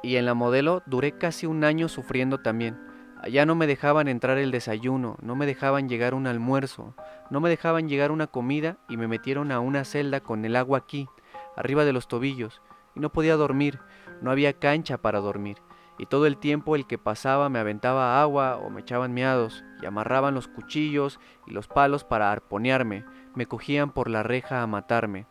y 0.04 0.18
en 0.18 0.25
La 0.25 0.34
Modelo 0.34 0.84
duré 0.86 1.18
casi 1.18 1.46
un 1.46 1.64
año 1.64 1.88
sufriendo 1.88 2.40
también. 2.40 2.78
Allá 3.22 3.46
no 3.46 3.56
me 3.56 3.68
dejaban 3.68 4.08
entrar 4.08 4.38
el 4.38 4.52
desayuno, 4.52 5.18
no 5.22 5.36
me 5.36 5.46
dejaban 5.46 5.88
llegar 5.88 6.14
un 6.14 6.28
almuerzo, 6.28 6.94
no 7.30 7.40
me 7.40 7.50
dejaban 7.50 7.88
llegar 7.88 8.12
una 8.12 8.28
comida 8.28 8.78
y 8.90 8.98
me 8.98 9.08
metieron 9.08 9.52
a 9.52 9.60
una 9.60 9.86
celda 9.86 10.20
con 10.20 10.46
el 10.46 10.56
agua 10.56 10.80
aquí, 10.80 11.08
arriba 11.56 11.86
de 11.86 11.94
los 11.94 12.08
tobillos, 12.08 12.62
y 12.96 13.00
no 13.00 13.12
podía 13.12 13.36
dormir, 13.36 13.80
no 14.22 14.32
había 14.32 14.54
cancha 14.54 14.98
para 14.98 15.20
dormir, 15.20 15.58
y 15.98 16.06
todo 16.06 16.25
el 16.25 16.38
tiempo 16.38 16.75
el 16.75 16.88
que 16.88 16.98
pasaba 16.98 17.50
me 17.50 17.60
aventaba 17.60 18.22
agua 18.22 18.58
o 18.58 18.70
me 18.70 18.82
echaban 18.82 19.14
miados, 19.14 19.64
y 19.82 19.86
amarraban 19.86 20.34
los 20.34 20.48
cuchillos 20.48 21.20
y 21.46 21.52
los 21.52 21.68
palos 21.68 22.04
para 22.04 22.32
arponearme, 22.32 23.06
me 23.36 23.46
cogían 23.46 23.92
por 23.92 24.10
la 24.10 24.24
reja 24.24 24.62
a 24.62 24.68
matarme. 24.68 25.28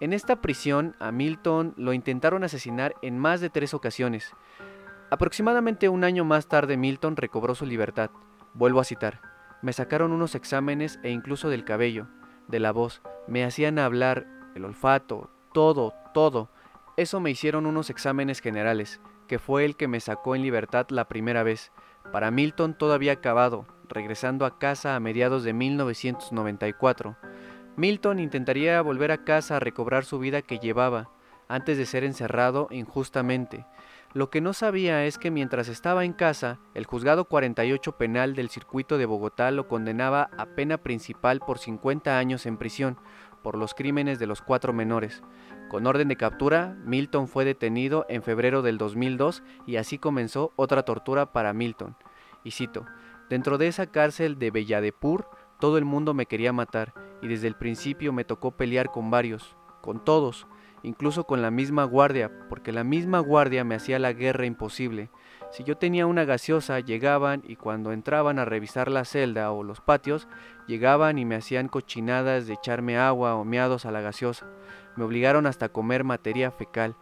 En 0.00 0.12
esta 0.12 0.40
prisión 0.40 0.96
a 0.98 1.12
Milton 1.12 1.74
lo 1.76 1.92
intentaron 1.92 2.44
asesinar 2.44 2.94
en 3.02 3.18
más 3.18 3.40
de 3.40 3.50
tres 3.50 3.74
ocasiones. 3.74 4.32
Aproximadamente 5.10 5.88
un 5.88 6.04
año 6.04 6.24
más 6.24 6.48
tarde 6.48 6.76
Milton 6.76 7.16
recobró 7.16 7.54
su 7.54 7.64
libertad. 7.64 8.10
Vuelvo 8.54 8.80
a 8.80 8.84
citar. 8.84 9.20
Me 9.62 9.72
sacaron 9.72 10.12
unos 10.12 10.34
exámenes 10.34 10.98
e 11.02 11.10
incluso 11.10 11.48
del 11.48 11.64
cabello, 11.64 12.08
de 12.48 12.60
la 12.60 12.72
voz, 12.72 13.00
me 13.26 13.44
hacían 13.44 13.78
hablar, 13.78 14.26
el 14.54 14.64
olfato, 14.64 15.30
todo, 15.52 15.94
todo. 16.12 16.50
Eso 16.96 17.18
me 17.18 17.30
hicieron 17.30 17.66
unos 17.66 17.90
exámenes 17.90 18.40
generales, 18.40 19.00
que 19.26 19.40
fue 19.40 19.64
el 19.64 19.76
que 19.76 19.88
me 19.88 19.98
sacó 19.98 20.36
en 20.36 20.42
libertad 20.42 20.86
la 20.90 21.08
primera 21.08 21.42
vez. 21.42 21.72
Para 22.12 22.30
Milton 22.30 22.78
todo 22.78 22.92
había 22.92 23.12
acabado, 23.12 23.66
regresando 23.88 24.46
a 24.46 24.60
casa 24.60 24.94
a 24.94 25.00
mediados 25.00 25.42
de 25.42 25.54
1994. 25.54 27.16
Milton 27.76 28.20
intentaría 28.20 28.80
volver 28.80 29.10
a 29.10 29.24
casa 29.24 29.56
a 29.56 29.60
recobrar 29.60 30.04
su 30.04 30.20
vida 30.20 30.42
que 30.42 30.60
llevaba, 30.60 31.10
antes 31.48 31.78
de 31.78 31.86
ser 31.86 32.04
encerrado 32.04 32.68
injustamente. 32.70 33.66
Lo 34.12 34.30
que 34.30 34.40
no 34.40 34.52
sabía 34.52 35.04
es 35.04 35.18
que 35.18 35.32
mientras 35.32 35.66
estaba 35.66 36.04
en 36.04 36.12
casa, 36.12 36.60
el 36.74 36.86
juzgado 36.86 37.24
48 37.24 37.98
penal 37.98 38.36
del 38.36 38.48
circuito 38.48 38.96
de 38.98 39.06
Bogotá 39.06 39.50
lo 39.50 39.66
condenaba 39.66 40.30
a 40.38 40.46
pena 40.46 40.78
principal 40.78 41.40
por 41.40 41.58
50 41.58 42.16
años 42.16 42.46
en 42.46 42.56
prisión 42.56 42.96
por 43.42 43.58
los 43.58 43.74
crímenes 43.74 44.18
de 44.20 44.26
los 44.26 44.40
cuatro 44.40 44.72
menores. 44.72 45.22
Con 45.74 45.88
orden 45.88 46.06
de 46.06 46.14
captura, 46.14 46.76
Milton 46.84 47.26
fue 47.26 47.44
detenido 47.44 48.06
en 48.08 48.22
febrero 48.22 48.62
del 48.62 48.78
2002 48.78 49.42
y 49.66 49.74
así 49.74 49.98
comenzó 49.98 50.52
otra 50.54 50.84
tortura 50.84 51.32
para 51.32 51.52
Milton. 51.52 51.96
Y 52.44 52.52
cito, 52.52 52.86
dentro 53.28 53.58
de 53.58 53.66
esa 53.66 53.86
cárcel 53.88 54.38
de 54.38 54.52
Belladepur, 54.52 55.28
todo 55.58 55.76
el 55.76 55.84
mundo 55.84 56.14
me 56.14 56.26
quería 56.26 56.52
matar 56.52 56.94
y 57.22 57.26
desde 57.26 57.48
el 57.48 57.56
principio 57.56 58.12
me 58.12 58.22
tocó 58.22 58.52
pelear 58.52 58.92
con 58.92 59.10
varios, 59.10 59.56
con 59.82 60.04
todos, 60.04 60.46
incluso 60.84 61.24
con 61.24 61.42
la 61.42 61.50
misma 61.50 61.82
guardia, 61.82 62.30
porque 62.48 62.70
la 62.70 62.84
misma 62.84 63.18
guardia 63.18 63.64
me 63.64 63.74
hacía 63.74 63.98
la 63.98 64.12
guerra 64.12 64.46
imposible. 64.46 65.10
Si 65.50 65.64
yo 65.64 65.76
tenía 65.76 66.06
una 66.06 66.24
gaseosa, 66.24 66.78
llegaban 66.78 67.42
y 67.44 67.56
cuando 67.56 67.90
entraban 67.90 68.38
a 68.38 68.44
revisar 68.44 68.90
la 68.90 69.04
celda 69.04 69.50
o 69.50 69.64
los 69.64 69.80
patios, 69.80 70.28
llegaban 70.68 71.18
y 71.18 71.24
me 71.24 71.34
hacían 71.34 71.66
cochinadas 71.66 72.46
de 72.46 72.54
echarme 72.54 72.96
agua 72.96 73.34
o 73.34 73.44
meados 73.44 73.86
a 73.86 73.90
la 73.90 74.02
gaseosa. 74.02 74.46
Me 74.96 75.04
obligaron 75.04 75.46
hasta 75.46 75.66
a 75.66 75.68
comer 75.70 76.04
materia 76.04 76.50
fecal, 76.50 76.96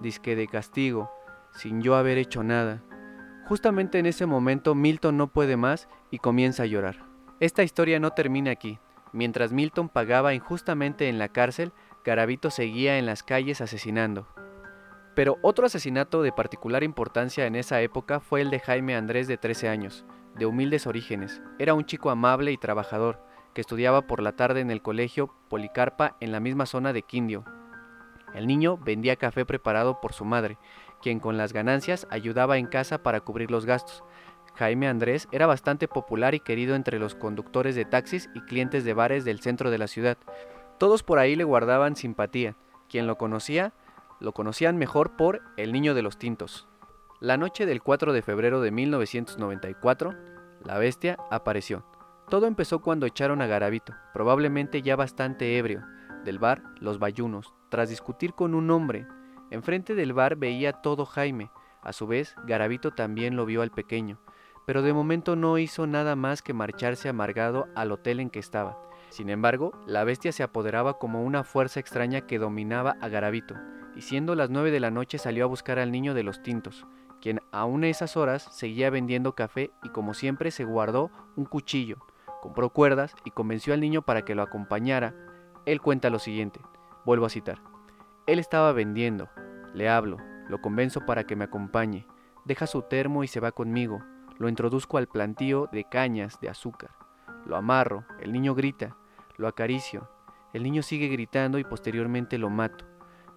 disque 0.00 0.36
de 0.36 0.48
castigo, 0.48 1.10
sin 1.52 1.82
yo 1.82 1.96
haber 1.96 2.18
hecho 2.18 2.42
nada. 2.42 2.82
Justamente 3.46 3.98
en 3.98 4.06
ese 4.06 4.26
momento 4.26 4.74
Milton 4.74 5.16
no 5.16 5.28
puede 5.28 5.56
más 5.56 5.88
y 6.10 6.18
comienza 6.18 6.62
a 6.62 6.66
llorar. 6.66 7.04
Esta 7.40 7.62
historia 7.62 8.00
no 8.00 8.10
termina 8.10 8.50
aquí. 8.50 8.78
Mientras 9.12 9.52
Milton 9.52 9.88
pagaba 9.88 10.34
injustamente 10.34 11.08
en 11.08 11.18
la 11.18 11.28
cárcel, 11.28 11.72
Garavito 12.04 12.50
seguía 12.50 12.98
en 12.98 13.06
las 13.06 13.22
calles 13.22 13.60
asesinando. 13.60 14.26
Pero 15.14 15.38
otro 15.42 15.66
asesinato 15.66 16.22
de 16.22 16.32
particular 16.32 16.82
importancia 16.82 17.46
en 17.46 17.54
esa 17.54 17.80
época 17.80 18.20
fue 18.20 18.40
el 18.40 18.50
de 18.50 18.60
Jaime 18.60 18.96
Andrés 18.96 19.28
de 19.28 19.36
13 19.36 19.68
años, 19.68 20.04
de 20.34 20.46
humildes 20.46 20.86
orígenes. 20.86 21.40
Era 21.58 21.74
un 21.74 21.84
chico 21.84 22.10
amable 22.10 22.50
y 22.50 22.56
trabajador, 22.56 23.22
que 23.54 23.60
estudiaba 23.60 24.02
por 24.02 24.20
la 24.20 24.32
tarde 24.32 24.60
en 24.60 24.70
el 24.70 24.82
colegio 24.82 25.32
Policarpa 25.48 26.16
en 26.20 26.32
la 26.32 26.40
misma 26.40 26.66
zona 26.66 26.92
de 26.92 27.02
Quindio. 27.02 27.44
El 28.34 28.46
niño 28.46 28.76
vendía 28.76 29.16
café 29.16 29.46
preparado 29.46 30.00
por 30.00 30.12
su 30.12 30.24
madre, 30.24 30.58
quien 31.00 31.20
con 31.20 31.36
las 31.36 31.52
ganancias 31.52 32.06
ayudaba 32.10 32.58
en 32.58 32.66
casa 32.66 33.02
para 33.02 33.20
cubrir 33.20 33.50
los 33.50 33.64
gastos. 33.64 34.02
Jaime 34.56 34.88
Andrés 34.88 35.28
era 35.32 35.46
bastante 35.46 35.88
popular 35.88 36.34
y 36.34 36.40
querido 36.40 36.74
entre 36.74 36.98
los 36.98 37.14
conductores 37.14 37.74
de 37.74 37.84
taxis 37.84 38.28
y 38.34 38.40
clientes 38.42 38.84
de 38.84 38.94
bares 38.94 39.24
del 39.24 39.40
centro 39.40 39.70
de 39.70 39.78
la 39.78 39.86
ciudad. 39.86 40.18
Todos 40.78 41.02
por 41.02 41.18
ahí 41.18 41.36
le 41.36 41.44
guardaban 41.44 41.96
simpatía. 41.96 42.56
Quien 42.88 43.06
lo 43.06 43.16
conocía, 43.16 43.72
lo 44.20 44.32
conocían 44.32 44.76
mejor 44.76 45.16
por 45.16 45.42
el 45.56 45.72
niño 45.72 45.94
de 45.94 46.02
los 46.02 46.18
tintos. 46.18 46.68
La 47.20 47.36
noche 47.36 47.66
del 47.66 47.82
4 47.82 48.12
de 48.12 48.22
febrero 48.22 48.60
de 48.60 48.70
1994, 48.70 50.14
la 50.64 50.78
bestia 50.78 51.16
apareció. 51.30 51.84
Todo 52.28 52.46
empezó 52.46 52.80
cuando 52.80 53.06
echaron 53.06 53.42
a 53.42 53.46
Garabito, 53.46 53.94
probablemente 54.12 54.80
ya 54.80 54.96
bastante 54.96 55.58
ebrio, 55.58 55.84
del 56.24 56.38
bar 56.38 56.62
Los 56.80 56.98
Bayunos, 56.98 57.54
tras 57.68 57.90
discutir 57.90 58.32
con 58.32 58.54
un 58.54 58.70
hombre. 58.70 59.06
Enfrente 59.50 59.94
del 59.94 60.14
bar 60.14 60.36
veía 60.36 60.72
todo 60.72 61.04
Jaime, 61.04 61.50
a 61.82 61.92
su 61.92 62.06
vez 62.06 62.34
Garabito 62.46 62.92
también 62.92 63.36
lo 63.36 63.44
vio 63.44 63.60
al 63.60 63.70
pequeño, 63.70 64.18
pero 64.66 64.80
de 64.80 64.94
momento 64.94 65.36
no 65.36 65.58
hizo 65.58 65.86
nada 65.86 66.16
más 66.16 66.40
que 66.40 66.54
marcharse 66.54 67.10
amargado 67.10 67.68
al 67.74 67.92
hotel 67.92 68.20
en 68.20 68.30
que 68.30 68.38
estaba. 68.38 68.78
Sin 69.10 69.28
embargo, 69.28 69.72
la 69.86 70.02
bestia 70.02 70.32
se 70.32 70.42
apoderaba 70.42 70.98
como 70.98 71.22
una 71.22 71.44
fuerza 71.44 71.78
extraña 71.78 72.22
que 72.22 72.38
dominaba 72.38 72.96
a 73.02 73.08
Garabito, 73.08 73.54
y 73.94 74.00
siendo 74.00 74.34
las 74.34 74.48
nueve 74.48 74.70
de 74.70 74.80
la 74.80 74.90
noche 74.90 75.18
salió 75.18 75.44
a 75.44 75.48
buscar 75.48 75.78
al 75.78 75.92
niño 75.92 76.14
de 76.14 76.22
los 76.22 76.42
tintos, 76.42 76.86
quien 77.20 77.40
aún 77.52 77.84
a 77.84 77.88
esas 77.88 78.16
horas 78.16 78.48
seguía 78.50 78.88
vendiendo 78.88 79.34
café 79.34 79.70
y 79.82 79.90
como 79.90 80.14
siempre 80.14 80.50
se 80.50 80.64
guardó 80.64 81.10
un 81.36 81.44
cuchillo, 81.44 81.98
compró 82.44 82.68
cuerdas 82.68 83.14
y 83.24 83.30
convenció 83.30 83.72
al 83.72 83.80
niño 83.80 84.02
para 84.02 84.26
que 84.26 84.34
lo 84.34 84.42
acompañara. 84.42 85.14
Él 85.64 85.80
cuenta 85.80 86.10
lo 86.10 86.18
siguiente, 86.18 86.60
vuelvo 87.06 87.24
a 87.24 87.30
citar. 87.30 87.62
Él 88.26 88.38
estaba 88.38 88.70
vendiendo, 88.72 89.30
le 89.72 89.88
hablo, 89.88 90.18
lo 90.50 90.60
convenzo 90.60 91.06
para 91.06 91.24
que 91.24 91.36
me 91.36 91.44
acompañe, 91.44 92.06
deja 92.44 92.66
su 92.66 92.82
termo 92.82 93.24
y 93.24 93.28
se 93.28 93.40
va 93.40 93.52
conmigo, 93.52 94.02
lo 94.36 94.50
introduzco 94.50 94.98
al 94.98 95.08
plantío 95.08 95.70
de 95.72 95.84
cañas 95.84 96.38
de 96.42 96.50
azúcar, 96.50 96.90
lo 97.46 97.56
amarro, 97.56 98.04
el 98.20 98.30
niño 98.30 98.54
grita, 98.54 98.94
lo 99.38 99.48
acaricio, 99.48 100.10
el 100.52 100.64
niño 100.64 100.82
sigue 100.82 101.08
gritando 101.08 101.58
y 101.58 101.64
posteriormente 101.64 102.36
lo 102.36 102.50
mato. 102.50 102.84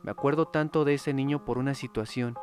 Me 0.03 0.11
acuerdo 0.11 0.47
tanto 0.49 0.83
de 0.83 0.95
ese 0.95 1.13
niño 1.13 1.45
por 1.45 1.57
una 1.57 1.75
situación. 1.75 2.35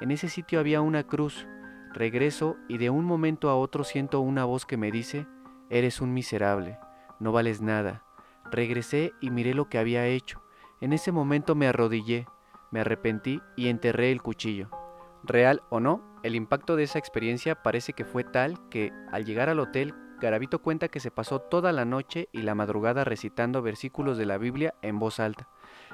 En 0.00 0.10
ese 0.10 0.30
sitio 0.30 0.60
había 0.60 0.80
una 0.80 1.06
cruz. 1.06 1.46
Regreso 1.92 2.56
y 2.68 2.78
de 2.78 2.88
un 2.88 3.04
momento 3.04 3.50
a 3.50 3.56
otro 3.56 3.84
siento 3.84 4.20
una 4.20 4.46
voz 4.46 4.64
que 4.64 4.78
me 4.78 4.90
dice, 4.90 5.26
Eres 5.68 6.00
un 6.00 6.12
miserable, 6.14 6.78
no 7.18 7.32
vales 7.32 7.60
nada. 7.60 8.04
Regresé 8.50 9.12
y 9.20 9.30
miré 9.30 9.54
lo 9.54 9.68
que 9.68 9.78
había 9.78 10.06
hecho. 10.06 10.42
En 10.80 10.92
ese 10.92 11.10
momento 11.10 11.54
me 11.54 11.66
arrodillé, 11.66 12.26
me 12.70 12.80
arrepentí 12.80 13.40
y 13.56 13.68
enterré 13.68 14.12
el 14.12 14.22
cuchillo. 14.22 14.70
Real 15.24 15.62
o 15.70 15.80
no, 15.80 16.20
el 16.22 16.34
impacto 16.36 16.76
de 16.76 16.84
esa 16.84 16.98
experiencia 16.98 17.62
parece 17.62 17.92
que 17.94 18.04
fue 18.04 18.22
tal 18.22 18.68
que, 18.68 18.92
al 19.10 19.24
llegar 19.24 19.48
al 19.48 19.58
hotel, 19.58 19.94
Garavito 20.20 20.62
cuenta 20.62 20.88
que 20.88 21.00
se 21.00 21.10
pasó 21.10 21.40
toda 21.40 21.72
la 21.72 21.84
noche 21.84 22.28
y 22.32 22.42
la 22.42 22.54
madrugada 22.54 23.04
recitando 23.04 23.60
versículos 23.60 24.16
de 24.16 24.24
la 24.24 24.38
Biblia 24.38 24.74
en 24.82 24.98
voz 24.98 25.20
alta, 25.20 25.48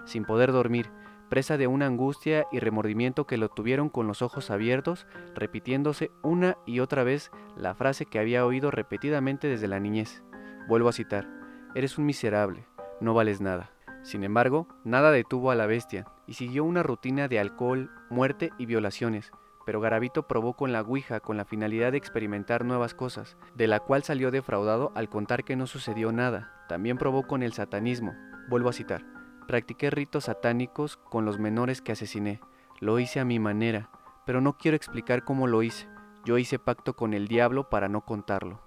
sin 0.04 0.24
poder 0.24 0.52
dormir, 0.52 0.90
presa 1.32 1.56
de 1.56 1.66
una 1.66 1.86
angustia 1.86 2.46
y 2.52 2.58
remordimiento 2.58 3.26
que 3.26 3.38
lo 3.38 3.48
tuvieron 3.48 3.88
con 3.88 4.06
los 4.06 4.20
ojos 4.20 4.50
abiertos, 4.50 5.06
repitiéndose 5.34 6.10
una 6.22 6.58
y 6.66 6.80
otra 6.80 7.04
vez 7.04 7.30
la 7.56 7.74
frase 7.74 8.04
que 8.04 8.18
había 8.18 8.44
oído 8.44 8.70
repetidamente 8.70 9.48
desde 9.48 9.66
la 9.66 9.80
niñez. 9.80 10.22
Vuelvo 10.68 10.90
a 10.90 10.92
citar, 10.92 11.26
eres 11.74 11.96
un 11.96 12.04
miserable, 12.04 12.66
no 13.00 13.14
vales 13.14 13.40
nada. 13.40 13.70
Sin 14.02 14.24
embargo, 14.24 14.68
nada 14.84 15.10
detuvo 15.10 15.50
a 15.50 15.54
la 15.54 15.64
bestia, 15.64 16.04
y 16.26 16.34
siguió 16.34 16.64
una 16.64 16.82
rutina 16.82 17.28
de 17.28 17.38
alcohol, 17.38 17.90
muerte 18.10 18.50
y 18.58 18.66
violaciones, 18.66 19.32
pero 19.64 19.80
Garavito 19.80 20.28
probó 20.28 20.52
con 20.52 20.70
la 20.70 20.82
Ouija 20.82 21.20
con 21.20 21.38
la 21.38 21.46
finalidad 21.46 21.92
de 21.92 21.98
experimentar 21.98 22.66
nuevas 22.66 22.92
cosas, 22.92 23.38
de 23.54 23.68
la 23.68 23.80
cual 23.80 24.02
salió 24.02 24.32
defraudado 24.32 24.92
al 24.94 25.08
contar 25.08 25.44
que 25.44 25.56
no 25.56 25.66
sucedió 25.66 26.12
nada. 26.12 26.66
También 26.68 26.98
probó 26.98 27.26
con 27.26 27.42
el 27.42 27.54
satanismo. 27.54 28.12
Vuelvo 28.50 28.68
a 28.68 28.74
citar. 28.74 29.21
Practiqué 29.52 29.90
ritos 29.90 30.24
satánicos 30.24 30.96
con 30.96 31.26
los 31.26 31.38
menores 31.38 31.82
que 31.82 31.92
asesiné. 31.92 32.40
Lo 32.80 32.98
hice 32.98 33.20
a 33.20 33.26
mi 33.26 33.38
manera, 33.38 33.90
pero 34.24 34.40
no 34.40 34.56
quiero 34.56 34.78
explicar 34.78 35.24
cómo 35.24 35.46
lo 35.46 35.62
hice. 35.62 35.90
Yo 36.24 36.38
hice 36.38 36.58
pacto 36.58 36.96
con 36.96 37.12
el 37.12 37.28
diablo 37.28 37.68
para 37.68 37.86
no 37.86 38.00
contarlo. 38.00 38.62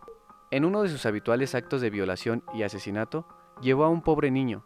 En 0.51 0.63
uno 0.63 0.84
de 0.84 0.89
sus 0.89 1.08
habituales 1.08 1.56
actos 1.56 1.82
de 1.82 1.89
violación 1.89 2.44
y 2.54 2.62
asesinato, 2.62 3.27
llevó 3.63 3.86
a 3.86 3.89
un 3.89 4.04
pobre 4.04 4.30
niño. 4.30 4.63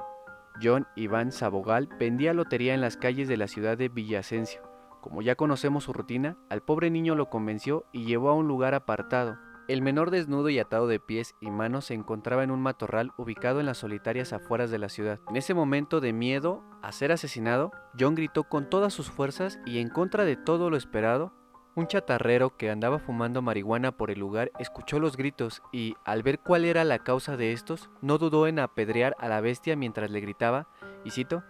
John 0.62 0.88
Iván 0.98 1.32
Sabogal 1.32 1.88
vendía 1.98 2.34
lotería 2.34 2.74
en 2.74 2.82
las 2.82 2.98
calles 2.98 3.30
de 3.30 3.38
la 3.38 3.48
ciudad 3.48 3.78
de 3.78 3.88
Villasencio. 3.88 4.62
Como 5.00 5.22
ya 5.22 5.36
conocemos 5.36 5.86
su 5.86 5.94
rutina, 5.94 6.36
al 6.50 6.62
pobre 6.64 6.90
niño 6.90 7.16
lo 7.16 7.30
convenció 7.30 7.86
y 7.94 8.04
llevó 8.04 8.28
a 8.28 8.36
un 8.36 8.50
lugar 8.50 8.74
apartado. 8.74 9.38
El 9.70 9.84
menor 9.84 10.10
desnudo 10.10 10.50
y 10.50 10.58
atado 10.58 10.88
de 10.88 11.00
pies 11.00 11.36
y 11.40 11.52
manos 11.52 11.86
se 11.86 11.94
encontraba 11.94 12.44
en 12.44 12.50
un 12.50 12.60
matorral 12.60 13.12
ubicado 13.18 13.60
en 13.60 13.68
las 13.68 13.78
solitarias 13.78 14.34
afueras 14.34 14.72
de 14.72 14.80
la 14.80 14.90
ciudad. 14.90 15.20
En 15.30 15.36
ese 15.36 15.54
momento 15.54 16.02
de 16.02 16.12
miedo 16.12 16.64
a 16.82 16.92
ser 16.92 17.12
asesinado, 17.12 17.72
John 17.98 18.16
gritó 18.16 18.46
con 18.46 18.68
todas 18.68 18.96
sus 18.96 19.12
fuerzas 19.12 19.60
y 19.68 19.78
en 19.78 19.90
contra 19.90 20.26
de 20.26 20.38
todo 20.38 20.72
lo 20.72 20.76
esperado, 20.76 21.36
un 21.76 21.86
chatarrero 21.86 22.58
que 22.58 22.72
andaba 22.72 22.98
fumando 22.98 23.44
marihuana 23.44 23.92
por 23.92 24.10
el 24.10 24.20
lugar 24.20 24.52
escuchó 24.58 25.00
los 25.00 25.16
gritos 25.16 25.62
y, 25.72 25.94
al 26.04 26.24
ver 26.24 26.40
cuál 26.40 26.66
era 26.66 26.84
la 26.84 26.98
causa 26.98 27.38
de 27.38 27.54
estos, 27.54 27.92
no 28.02 28.18
dudó 28.18 28.48
en 28.48 28.58
apedrear 28.58 29.16
a 29.20 29.28
la 29.28 29.40
bestia 29.40 29.76
mientras 29.76 30.10
le 30.10 30.20
gritaba, 30.20 30.68
y 31.06 31.12
cito, 31.12 31.44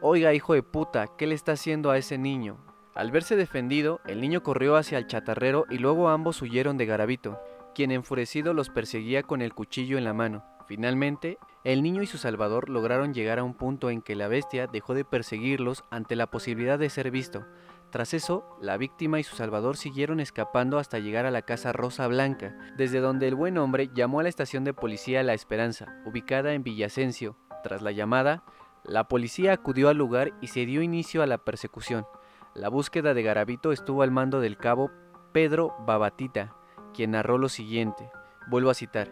Oiga, 0.00 0.32
hijo 0.32 0.54
de 0.54 0.62
puta, 0.62 1.08
¿qué 1.18 1.26
le 1.26 1.34
está 1.34 1.52
haciendo 1.52 1.90
a 1.90 1.98
ese 1.98 2.18
niño? 2.18 2.56
Al 2.94 3.10
verse 3.10 3.34
defendido, 3.34 4.00
el 4.06 4.20
niño 4.20 4.44
corrió 4.44 4.76
hacia 4.76 4.98
el 4.98 5.08
chatarrero 5.08 5.64
y 5.68 5.78
luego 5.78 6.08
ambos 6.08 6.40
huyeron 6.40 6.76
de 6.76 6.86
Garabito 6.86 7.40
quien 7.74 7.90
enfurecido 7.90 8.54
los 8.54 8.70
perseguía 8.70 9.22
con 9.22 9.42
el 9.42 9.52
cuchillo 9.52 9.98
en 9.98 10.04
la 10.04 10.14
mano. 10.14 10.44
Finalmente, 10.66 11.38
el 11.62 11.82
niño 11.82 12.02
y 12.02 12.06
su 12.06 12.16
salvador 12.16 12.70
lograron 12.70 13.12
llegar 13.12 13.38
a 13.38 13.44
un 13.44 13.54
punto 13.54 13.90
en 13.90 14.00
que 14.00 14.14
la 14.14 14.28
bestia 14.28 14.66
dejó 14.66 14.94
de 14.94 15.04
perseguirlos 15.04 15.84
ante 15.90 16.16
la 16.16 16.30
posibilidad 16.30 16.78
de 16.78 16.88
ser 16.88 17.10
visto. 17.10 17.44
Tras 17.90 18.14
eso, 18.14 18.44
la 18.60 18.76
víctima 18.76 19.20
y 19.20 19.22
su 19.22 19.36
salvador 19.36 19.76
siguieron 19.76 20.20
escapando 20.20 20.78
hasta 20.78 20.98
llegar 20.98 21.26
a 21.26 21.30
la 21.30 21.42
casa 21.42 21.72
Rosa 21.72 22.08
Blanca, 22.08 22.56
desde 22.76 23.00
donde 23.00 23.28
el 23.28 23.34
buen 23.34 23.58
hombre 23.58 23.90
llamó 23.94 24.20
a 24.20 24.22
la 24.24 24.28
estación 24.28 24.64
de 24.64 24.74
policía 24.74 25.22
La 25.22 25.34
Esperanza, 25.34 25.94
ubicada 26.04 26.54
en 26.54 26.64
Villasencio. 26.64 27.36
Tras 27.62 27.82
la 27.82 27.92
llamada, 27.92 28.42
la 28.84 29.06
policía 29.06 29.52
acudió 29.52 29.88
al 29.88 29.96
lugar 29.96 30.32
y 30.40 30.48
se 30.48 30.66
dio 30.66 30.82
inicio 30.82 31.22
a 31.22 31.26
la 31.26 31.38
persecución. 31.38 32.06
La 32.54 32.68
búsqueda 32.68 33.14
de 33.14 33.22
Garabito 33.22 33.70
estuvo 33.70 34.02
al 34.02 34.10
mando 34.10 34.40
del 34.40 34.56
cabo 34.56 34.90
Pedro 35.32 35.74
Babatita, 35.86 36.54
quien 36.94 37.10
narró 37.10 37.36
lo 37.36 37.48
siguiente. 37.48 38.10
Vuelvo 38.48 38.70
a 38.70 38.74
citar. 38.74 39.10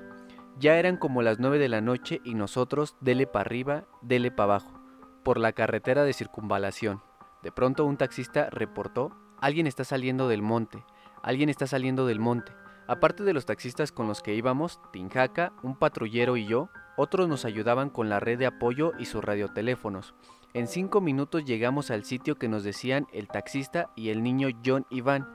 Ya 0.59 0.77
eran 0.77 0.97
como 0.97 1.23
las 1.23 1.39
nueve 1.39 1.59
de 1.59 1.69
la 1.69 1.81
noche 1.81 2.21
y 2.25 2.35
nosotros, 2.35 2.97
dele 3.01 3.27
para 3.27 3.43
arriba, 3.43 3.85
dele 4.01 4.31
para 4.31 4.55
abajo, 4.55 4.81
por 5.23 5.39
la 5.39 5.53
carretera 5.53 6.05
de 6.05 6.13
circunvalación. 6.13 7.03
De 7.43 7.53
pronto 7.53 7.85
un 7.85 7.97
taxista 7.97 8.49
reportó, 8.51 9.17
alguien 9.41 9.67
está 9.67 9.85
saliendo 9.85 10.29
del 10.29 10.43
monte, 10.43 10.85
alguien 11.23 11.49
está 11.49 11.67
saliendo 11.67 12.07
del 12.07 12.21
monte. 12.21 12.53
Aparte 12.87 13.25
de 13.25 13.33
los 13.33 13.47
taxistas 13.47 13.93
con 13.93 14.07
los 14.09 14.23
que 14.23 14.35
íbamos, 14.35 14.81
Tinjaca, 14.93 15.53
un 15.63 15.77
patrullero 15.77 16.37
y 16.37 16.47
yo, 16.47 16.69
otros 16.97 17.29
nos 17.29 17.45
ayudaban 17.45 17.89
con 17.91 18.09
la 18.09 18.21
red 18.21 18.39
de 18.39 18.47
apoyo 18.47 18.93
y 18.99 19.07
sus 19.07 19.25
radioteléfonos. 19.25 20.15
En 20.53 20.67
cinco 20.67 21.01
minutos 21.01 21.45
llegamos 21.47 21.91
al 21.91 22.05
sitio 22.05 22.37
que 22.37 22.49
nos 22.49 22.63
decían 22.63 23.07
el 23.13 23.29
taxista 23.29 23.91
y 23.97 24.11
el 24.11 24.23
niño 24.23 24.49
John 24.65 24.85
Iván. 24.91 25.27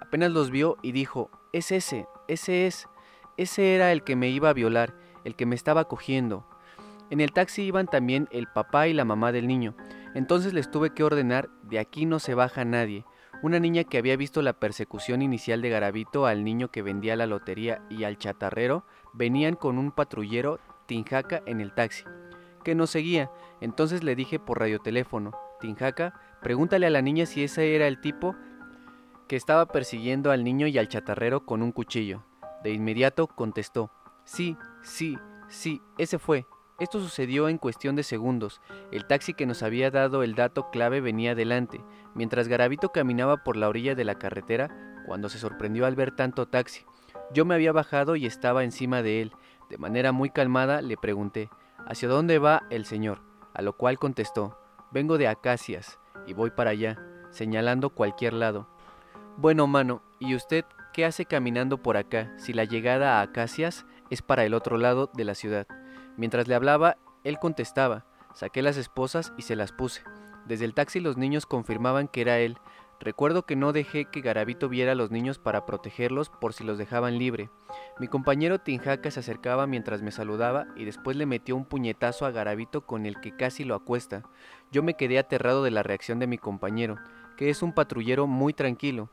Apenas 0.00 0.32
los 0.32 0.50
vio 0.50 0.76
y 0.82 0.90
dijo, 0.90 1.30
es 1.54 1.70
ese, 1.70 2.08
ese 2.26 2.66
es, 2.66 2.88
ese 3.36 3.76
era 3.76 3.92
el 3.92 4.02
que 4.02 4.16
me 4.16 4.28
iba 4.28 4.50
a 4.50 4.54
violar, 4.54 4.92
el 5.22 5.36
que 5.36 5.46
me 5.46 5.54
estaba 5.54 5.84
cogiendo. 5.84 6.44
En 7.10 7.20
el 7.20 7.32
taxi 7.32 7.62
iban 7.62 7.86
también 7.86 8.28
el 8.32 8.48
papá 8.48 8.88
y 8.88 8.92
la 8.92 9.04
mamá 9.04 9.30
del 9.30 9.46
niño. 9.46 9.76
Entonces 10.14 10.52
les 10.52 10.68
tuve 10.68 10.90
que 10.90 11.04
ordenar, 11.04 11.48
de 11.62 11.78
aquí 11.78 12.06
no 12.06 12.18
se 12.18 12.34
baja 12.34 12.64
nadie. 12.64 13.04
Una 13.40 13.60
niña 13.60 13.84
que 13.84 13.98
había 13.98 14.16
visto 14.16 14.42
la 14.42 14.54
persecución 14.54 15.22
inicial 15.22 15.62
de 15.62 15.68
Garabito 15.70 16.26
al 16.26 16.42
niño 16.42 16.72
que 16.72 16.82
vendía 16.82 17.14
la 17.14 17.26
lotería 17.26 17.82
y 17.88 18.02
al 18.02 18.18
chatarrero, 18.18 18.84
venían 19.12 19.54
con 19.54 19.78
un 19.78 19.92
patrullero 19.92 20.58
Tinjaca 20.86 21.40
en 21.46 21.60
el 21.60 21.72
taxi, 21.72 22.04
que 22.64 22.74
nos 22.74 22.90
seguía. 22.90 23.30
Entonces 23.60 24.02
le 24.02 24.16
dije 24.16 24.40
por 24.40 24.58
radioteléfono, 24.58 25.30
Tinjaca, 25.60 26.20
pregúntale 26.42 26.86
a 26.86 26.90
la 26.90 27.00
niña 27.00 27.26
si 27.26 27.44
ese 27.44 27.76
era 27.76 27.86
el 27.86 28.00
tipo 28.00 28.34
que 29.28 29.36
estaba 29.36 29.66
persiguiendo 29.66 30.30
al 30.30 30.44
niño 30.44 30.66
y 30.66 30.78
al 30.78 30.88
chatarrero 30.88 31.44
con 31.44 31.62
un 31.62 31.72
cuchillo. 31.72 32.24
De 32.62 32.72
inmediato 32.72 33.26
contestó, 33.26 33.90
sí, 34.24 34.56
sí, 34.82 35.18
sí, 35.48 35.82
ese 35.98 36.18
fue. 36.18 36.46
Esto 36.80 37.00
sucedió 37.00 37.48
en 37.48 37.58
cuestión 37.58 37.94
de 37.94 38.02
segundos. 38.02 38.60
El 38.90 39.06
taxi 39.06 39.34
que 39.34 39.46
nos 39.46 39.62
había 39.62 39.90
dado 39.90 40.22
el 40.22 40.34
dato 40.34 40.70
clave 40.70 41.00
venía 41.00 41.32
adelante, 41.32 41.84
mientras 42.14 42.48
Garabito 42.48 42.88
caminaba 42.90 43.44
por 43.44 43.56
la 43.56 43.68
orilla 43.68 43.94
de 43.94 44.04
la 44.04 44.16
carretera, 44.16 45.02
cuando 45.06 45.28
se 45.28 45.38
sorprendió 45.38 45.86
al 45.86 45.94
ver 45.94 46.16
tanto 46.16 46.46
taxi. 46.46 46.84
Yo 47.32 47.44
me 47.44 47.54
había 47.54 47.72
bajado 47.72 48.16
y 48.16 48.26
estaba 48.26 48.64
encima 48.64 49.02
de 49.02 49.22
él. 49.22 49.32
De 49.70 49.78
manera 49.78 50.12
muy 50.12 50.30
calmada 50.30 50.82
le 50.82 50.96
pregunté, 50.96 51.48
¿hacia 51.86 52.08
dónde 52.08 52.38
va 52.38 52.62
el 52.70 52.86
señor? 52.86 53.22
A 53.54 53.62
lo 53.62 53.76
cual 53.76 53.98
contestó, 53.98 54.58
vengo 54.90 55.16
de 55.16 55.28
Acacias 55.28 56.00
y 56.26 56.32
voy 56.32 56.50
para 56.50 56.70
allá, 56.70 56.98
señalando 57.30 57.90
cualquier 57.90 58.32
lado. 58.32 58.68
Bueno, 59.36 59.66
mano, 59.66 60.00
¿y 60.20 60.36
usted 60.36 60.64
qué 60.92 61.04
hace 61.04 61.26
caminando 61.26 61.82
por 61.82 61.96
acá 61.96 62.32
si 62.36 62.52
la 62.52 62.62
llegada 62.62 63.18
a 63.18 63.22
Acacias 63.22 63.84
es 64.08 64.22
para 64.22 64.44
el 64.44 64.54
otro 64.54 64.78
lado 64.78 65.10
de 65.12 65.24
la 65.24 65.34
ciudad? 65.34 65.66
Mientras 66.16 66.46
le 66.46 66.54
hablaba, 66.54 66.98
él 67.24 67.40
contestaba, 67.40 68.06
saqué 68.32 68.62
las 68.62 68.76
esposas 68.76 69.32
y 69.36 69.42
se 69.42 69.56
las 69.56 69.72
puse. 69.72 70.02
Desde 70.46 70.64
el 70.64 70.72
taxi 70.72 71.00
los 71.00 71.16
niños 71.16 71.46
confirmaban 71.46 72.06
que 72.06 72.20
era 72.20 72.38
él. 72.38 72.58
Recuerdo 73.00 73.44
que 73.44 73.56
no 73.56 73.72
dejé 73.72 74.04
que 74.04 74.20
Garabito 74.20 74.68
viera 74.68 74.92
a 74.92 74.94
los 74.94 75.10
niños 75.10 75.40
para 75.40 75.66
protegerlos 75.66 76.30
por 76.30 76.52
si 76.52 76.62
los 76.62 76.78
dejaban 76.78 77.18
libre. 77.18 77.50
Mi 77.98 78.06
compañero 78.06 78.60
Tinjaca 78.60 79.10
se 79.10 79.18
acercaba 79.18 79.66
mientras 79.66 80.00
me 80.00 80.12
saludaba 80.12 80.68
y 80.76 80.84
después 80.84 81.16
le 81.16 81.26
metió 81.26 81.56
un 81.56 81.64
puñetazo 81.64 82.24
a 82.24 82.30
Garabito 82.30 82.86
con 82.86 83.04
el 83.04 83.20
que 83.20 83.36
casi 83.36 83.64
lo 83.64 83.74
acuesta. 83.74 84.22
Yo 84.70 84.84
me 84.84 84.94
quedé 84.94 85.18
aterrado 85.18 85.64
de 85.64 85.72
la 85.72 85.82
reacción 85.82 86.20
de 86.20 86.28
mi 86.28 86.38
compañero 86.38 86.98
que 87.36 87.50
es 87.50 87.62
un 87.62 87.72
patrullero 87.72 88.26
muy 88.26 88.52
tranquilo. 88.52 89.10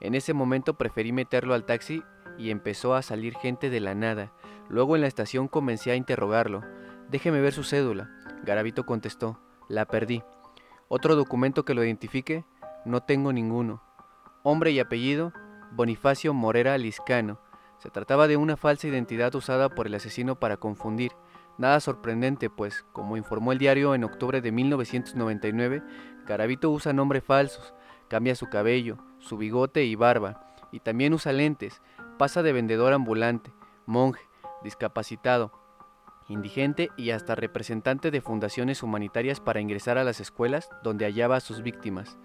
En 0.00 0.14
ese 0.14 0.34
momento 0.34 0.74
preferí 0.74 1.12
meterlo 1.12 1.54
al 1.54 1.64
taxi 1.64 2.02
y 2.38 2.50
empezó 2.50 2.94
a 2.94 3.02
salir 3.02 3.34
gente 3.36 3.70
de 3.70 3.80
la 3.80 3.94
nada. 3.94 4.32
Luego 4.68 4.96
en 4.96 5.02
la 5.02 5.08
estación 5.08 5.48
comencé 5.48 5.90
a 5.90 5.96
interrogarlo. 5.96 6.62
Déjeme 7.10 7.40
ver 7.40 7.52
su 7.52 7.64
cédula. 7.64 8.10
Garabito 8.44 8.84
contestó. 8.84 9.38
La 9.68 9.86
perdí. 9.86 10.22
¿Otro 10.88 11.14
documento 11.16 11.64
que 11.64 11.74
lo 11.74 11.84
identifique? 11.84 12.44
No 12.84 13.02
tengo 13.02 13.32
ninguno. 13.32 13.82
Hombre 14.42 14.72
y 14.72 14.80
apellido, 14.80 15.32
Bonifacio 15.70 16.34
Morera 16.34 16.76
Liscano. 16.78 17.40
Se 17.78 17.90
trataba 17.90 18.28
de 18.28 18.36
una 18.36 18.56
falsa 18.56 18.88
identidad 18.88 19.34
usada 19.34 19.68
por 19.68 19.86
el 19.86 19.94
asesino 19.94 20.38
para 20.38 20.56
confundir. 20.56 21.12
Nada 21.58 21.80
sorprendente, 21.80 22.50
pues, 22.50 22.84
como 22.92 23.16
informó 23.16 23.52
el 23.52 23.58
diario 23.58 23.94
en 23.94 24.04
octubre 24.04 24.40
de 24.40 24.52
1999, 24.52 25.82
Garabito 26.32 26.70
usa 26.70 26.94
nombres 26.94 27.22
falsos, 27.22 27.74
cambia 28.08 28.34
su 28.34 28.48
cabello, 28.48 28.96
su 29.18 29.36
bigote 29.36 29.84
y 29.84 29.96
barba, 29.96 30.56
y 30.72 30.80
también 30.80 31.12
usa 31.12 31.30
lentes, 31.30 31.82
pasa 32.16 32.42
de 32.42 32.54
vendedor 32.54 32.94
ambulante, 32.94 33.52
monje, 33.84 34.22
discapacitado, 34.64 35.52
indigente 36.28 36.88
y 36.96 37.10
hasta 37.10 37.34
representante 37.34 38.10
de 38.10 38.22
fundaciones 38.22 38.82
humanitarias 38.82 39.40
para 39.40 39.60
ingresar 39.60 39.98
a 39.98 40.04
las 40.04 40.20
escuelas 40.20 40.70
donde 40.82 41.04
hallaba 41.04 41.36
a 41.36 41.40
sus 41.40 41.62
víctimas. 41.62 42.16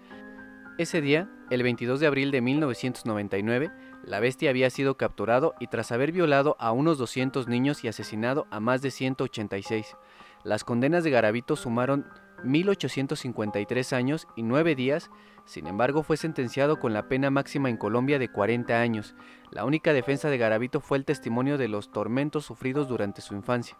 Ese 0.78 1.02
día, 1.02 1.28
el 1.50 1.62
22 1.62 2.00
de 2.00 2.06
abril 2.06 2.30
de 2.30 2.40
1999, 2.40 3.70
la 4.04 4.20
bestia 4.20 4.48
había 4.48 4.70
sido 4.70 4.96
capturado 4.96 5.54
y 5.60 5.66
tras 5.66 5.92
haber 5.92 6.12
violado 6.12 6.56
a 6.58 6.72
unos 6.72 6.96
200 6.96 7.46
niños 7.46 7.84
y 7.84 7.88
asesinado 7.88 8.46
a 8.50 8.58
más 8.58 8.80
de 8.80 8.90
186. 8.90 9.98
Las 10.44 10.64
condenas 10.64 11.04
de 11.04 11.10
Garabito 11.10 11.56
sumaron 11.56 12.06
1853 12.44 13.92
años 13.92 14.28
y 14.36 14.42
9 14.42 14.74
días, 14.74 15.10
sin 15.44 15.66
embargo 15.66 16.02
fue 16.02 16.16
sentenciado 16.16 16.78
con 16.78 16.92
la 16.92 17.08
pena 17.08 17.30
máxima 17.30 17.70
en 17.70 17.76
Colombia 17.76 18.18
de 18.18 18.30
40 18.30 18.80
años. 18.80 19.14
La 19.50 19.64
única 19.64 19.92
defensa 19.92 20.28
de 20.28 20.38
Garabito 20.38 20.80
fue 20.80 20.98
el 20.98 21.04
testimonio 21.04 21.58
de 21.58 21.68
los 21.68 21.90
tormentos 21.90 22.44
sufridos 22.44 22.88
durante 22.88 23.22
su 23.22 23.34
infancia. 23.34 23.78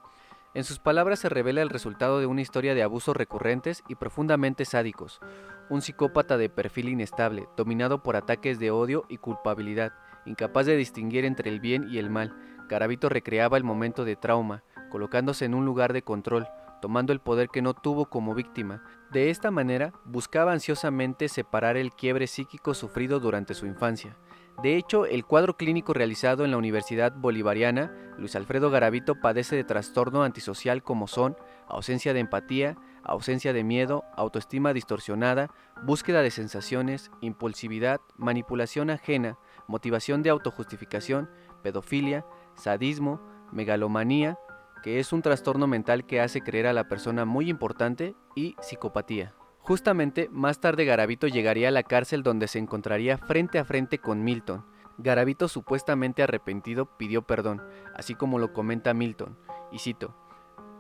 En 0.55 0.65
sus 0.65 0.79
palabras 0.79 1.19
se 1.19 1.29
revela 1.29 1.61
el 1.61 1.69
resultado 1.69 2.21
de 2.21 2.27
una 2.27 2.41
historia 2.41 2.75
de 2.75 2.83
abusos 2.83 3.17
recurrentes 3.17 3.85
y 3.87 3.97
profundamente 3.97 4.65
sádicos, 4.65 5.21
un 5.69 5.83
psicópata 5.83 6.39
de 6.39 6.49
perfil 6.49 6.89
inestable, 6.89 7.47
dominado 7.57 8.03
por 8.03 8.17
ataques 8.17 8.59
de 8.59 8.71
odio 8.71 9.05
y 9.09 9.19
culpabilidad, 9.19 9.93
incapaz 10.25 10.65
de 10.67 10.77
distinguir 10.77 11.27
entre 11.27 11.51
el 11.51 11.61
bien 11.61 11.87
y 11.91 11.99
el 11.99 12.09
mal. 12.09 12.35
Garabito 12.69 13.11
recreaba 13.11 13.59
el 13.59 13.65
momento 13.65 14.05
de 14.05 14.17
trauma, 14.17 14.65
colocándose 14.91 15.45
en 15.45 15.55
un 15.55 15.67
lugar 15.67 15.93
de 15.93 16.03
control, 16.03 16.49
tomando 16.81 17.13
el 17.13 17.21
poder 17.21 17.49
que 17.49 17.63
no 17.63 17.75
tuvo 17.75 18.07
como 18.07 18.35
víctima. 18.35 18.83
De 19.11 19.31
esta 19.31 19.51
manera, 19.51 19.93
buscaba 20.05 20.53
ansiosamente 20.53 21.29
separar 21.29 21.77
el 21.77 21.93
quiebre 21.93 22.27
psíquico 22.27 22.75
sufrido 22.75 23.21
durante 23.21 23.55
su 23.55 23.67
infancia. 23.67 24.17
De 24.63 24.77
hecho, 24.77 25.07
el 25.07 25.25
cuadro 25.25 25.57
clínico 25.57 25.95
realizado 25.95 26.45
en 26.45 26.51
la 26.51 26.57
Universidad 26.57 27.13
Bolivariana, 27.15 27.93
Luis 28.19 28.35
Alfredo 28.35 28.71
Garavito 28.71 29.15
padece 29.21 29.55
de 29.55 29.63
trastorno 29.63 30.25
antisocial 30.25 30.83
como 30.83 31.07
son 31.07 31.37
ausencia 31.69 32.13
de 32.13 32.21
empatía, 32.21 32.77
ausencia 33.05 33.53
de 33.53 33.63
miedo, 33.63 34.05
autoestima 34.17 34.73
distorsionada, 34.73 35.51
búsqueda 35.85 36.23
de 36.23 36.33
sensaciones, 36.33 37.13
impulsividad, 37.21 38.01
manipulación 38.17 38.91
ajena, 38.91 39.39
motivación 39.69 40.25
de 40.25 40.31
autojustificación, 40.31 41.31
pedofilia, 41.63 42.27
sadismo, 42.57 43.21
megalomanía, 43.53 44.39
que 44.83 44.99
es 44.99 45.13
un 45.13 45.23
trastorno 45.23 45.67
mental 45.67 46.07
que 46.07 46.21
hace 46.21 46.41
creer 46.41 46.67
a 46.67 46.73
la 46.73 46.89
persona 46.89 47.25
muy 47.25 47.49
importante, 47.49 48.15
y 48.35 48.55
psicopatía. 48.61 49.35
Justamente 49.61 50.29
más 50.31 50.61
tarde 50.61 50.85
Garavito 50.85 51.27
llegaría 51.27 51.69
a 51.69 51.73
la 51.73 51.83
cárcel 51.83 52.23
donde 52.23 52.49
se 52.49 52.59
encontraría 52.59 53.19
frente 53.19 53.59
a 53.59 53.65
frente 53.65 53.99
con 53.99 54.25
Milton. 54.25 54.65
Garavito, 54.97 55.47
supuestamente 55.49 56.23
arrepentido, 56.23 56.97
pidió 56.97 57.23
perdón, 57.23 57.63
así 57.95 58.15
como 58.15 58.39
lo 58.39 58.53
comenta 58.53 58.95
Milton, 58.95 59.39
y 59.71 59.79
cito, 59.79 60.15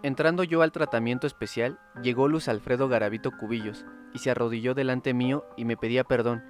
Entrando 0.03 0.45
yo 0.45 0.63
al 0.63 0.71
tratamiento 0.71 1.27
especial, 1.27 1.81
llegó 2.03 2.29
Luz 2.29 2.49
Alfredo 2.49 2.89
Garavito 2.89 3.33
Cubillos, 3.33 3.85
y 4.15 4.21
se 4.21 4.31
arrodilló 4.31 4.75
delante 4.75 5.13
mío 5.13 5.45
y 5.57 5.65
me 5.65 5.77
pedía 5.77 6.05
perdón. 6.05 6.43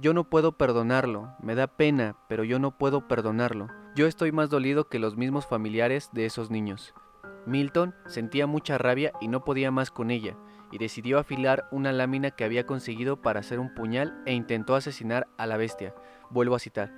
Yo 0.00 0.14
no 0.14 0.22
puedo 0.22 0.52
perdonarlo, 0.52 1.34
me 1.42 1.56
da 1.56 1.66
pena, 1.66 2.14
pero 2.28 2.44
yo 2.44 2.60
no 2.60 2.70
puedo 2.78 3.08
perdonarlo. 3.08 3.66
Yo 3.96 4.06
estoy 4.06 4.30
más 4.30 4.48
dolido 4.48 4.88
que 4.88 5.00
los 5.00 5.16
mismos 5.16 5.44
familiares 5.44 6.10
de 6.12 6.24
esos 6.24 6.52
niños. 6.52 6.94
Milton 7.46 7.96
sentía 8.06 8.46
mucha 8.46 8.78
rabia 8.78 9.10
y 9.20 9.26
no 9.26 9.42
podía 9.42 9.72
más 9.72 9.90
con 9.90 10.12
ella, 10.12 10.36
y 10.70 10.78
decidió 10.78 11.18
afilar 11.18 11.66
una 11.72 11.90
lámina 11.90 12.30
que 12.30 12.44
había 12.44 12.64
conseguido 12.64 13.20
para 13.20 13.40
hacer 13.40 13.58
un 13.58 13.74
puñal 13.74 14.22
e 14.24 14.34
intentó 14.34 14.76
asesinar 14.76 15.26
a 15.36 15.46
la 15.46 15.56
bestia. 15.56 15.96
Vuelvo 16.30 16.54
a 16.54 16.60
citar. 16.60 16.92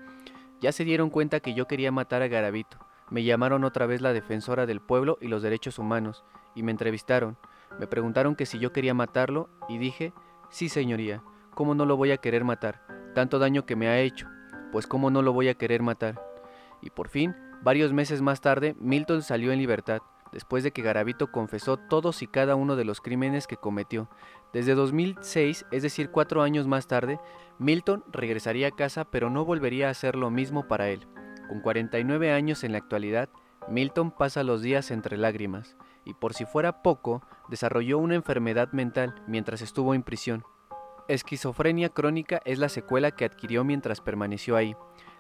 Ya 0.61 0.71
se 0.71 0.85
dieron 0.85 1.09
cuenta 1.09 1.41
que 1.41 1.55
yo 1.55 1.67
quería 1.67 1.91
matar 1.91 2.21
a 2.21 2.29
Garavito. 2.29 2.77
Me 3.09 3.25
llamaron 3.25 3.65
otra 3.65 3.87
vez 3.87 4.03
la 4.03 4.13
defensora 4.13 4.67
del 4.67 4.83
pueblo 4.83 5.17
y 5.23 5.29
los 5.29 5.41
derechos 5.41 5.79
humanos, 5.79 6.23
y 6.55 6.63
me 6.63 6.71
entrevistaron. 6.71 7.39
Me 7.79 7.87
preguntaron 7.87 8.37
que 8.37 8.45
si 8.45 8.59
yo 8.59 8.75
quería 8.75 8.93
matarlo, 8.93 9.49
y 9.71 9.79
dije, 9.79 10.13
sí 10.51 10.69
señoría, 10.69 11.23
¿cómo 11.55 11.75
no 11.75 11.87
lo 11.87 11.97
voy 11.97 12.13
a 12.13 12.19
querer 12.19 12.45
matar? 12.45 12.83
Tanto 13.15 13.39
daño 13.39 13.67
que 13.67 13.77
me 13.77 13.89
ha 13.89 14.01
hecho, 14.01 14.29
pues 14.73 14.87
cómo 14.87 15.11
no 15.11 15.23
lo 15.23 15.33
voy 15.33 15.49
a 15.49 15.55
querer 15.55 15.83
matar. 15.83 16.21
Y 16.83 16.91
por 16.91 17.09
fin, 17.09 17.35
varios 17.63 17.93
meses 17.93 18.23
más 18.23 18.41
tarde, 18.41 18.75
Milton 18.79 19.23
salió 19.23 19.53
en 19.53 19.59
libertad 19.59 20.01
después 20.33 20.63
de 20.65 20.73
que 20.73 20.83
Garavito 20.83 21.31
confesó 21.31 21.77
todos 21.77 22.23
y 22.23 22.27
cada 22.27 22.55
uno 22.55 22.77
de 22.77 22.85
los 22.85 23.01
crímenes 23.01 23.47
que 23.47 23.57
cometió. 23.57 24.09
Desde 24.53 24.75
2006, 24.75 25.67
es 25.71 25.83
decir, 25.83 26.11
cuatro 26.11 26.43
años 26.43 26.67
más 26.67 26.87
tarde, 26.87 27.19
Milton 27.59 28.05
regresaría 28.11 28.69
a 28.69 28.73
casa 28.73 29.05
pero 29.05 29.31
no 29.31 29.45
volvería 29.45 29.89
a 29.89 29.91
hacer 29.91 30.17
lo 30.17 30.31
mismo 30.31 30.69
para 30.69 30.89
él. 30.89 31.07
Con 31.49 31.61
49 31.61 32.33
años 32.33 32.65
en 32.65 32.73
la 32.73 32.79
actualidad, 32.79 33.29
Milton 33.69 34.11
pasa 34.11 34.43
los 34.43 34.63
días 34.63 34.91
entre 34.91 35.17
lágrimas, 35.17 35.77
y 36.05 36.15
por 36.15 36.35
si 36.35 36.45
fuera 36.45 36.83
poco, 36.83 37.23
desarrolló 37.49 37.99
una 37.99 38.15
enfermedad 38.15 38.73
mental 38.73 39.15
mientras 39.27 39.61
estuvo 39.61 39.95
en 39.95 40.03
prisión. 40.03 40.45
Esquizofrenia 41.11 41.89
crónica 41.89 42.41
es 42.45 42.61
la 42.61 42.69
secuela 42.69 43.11
que 43.11 43.25
adquirió 43.25 43.65
mientras 43.65 44.01
permaneció 44.01 44.55
ahí. 44.55 44.77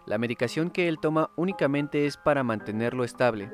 La 0.06 0.18
medicación 0.18 0.70
que 0.70 0.86
él 0.86 1.00
toma 1.00 1.30
únicamente 1.34 2.06
es 2.06 2.16
para 2.16 2.44
mantenerlo 2.44 3.02
estable. 3.02 3.50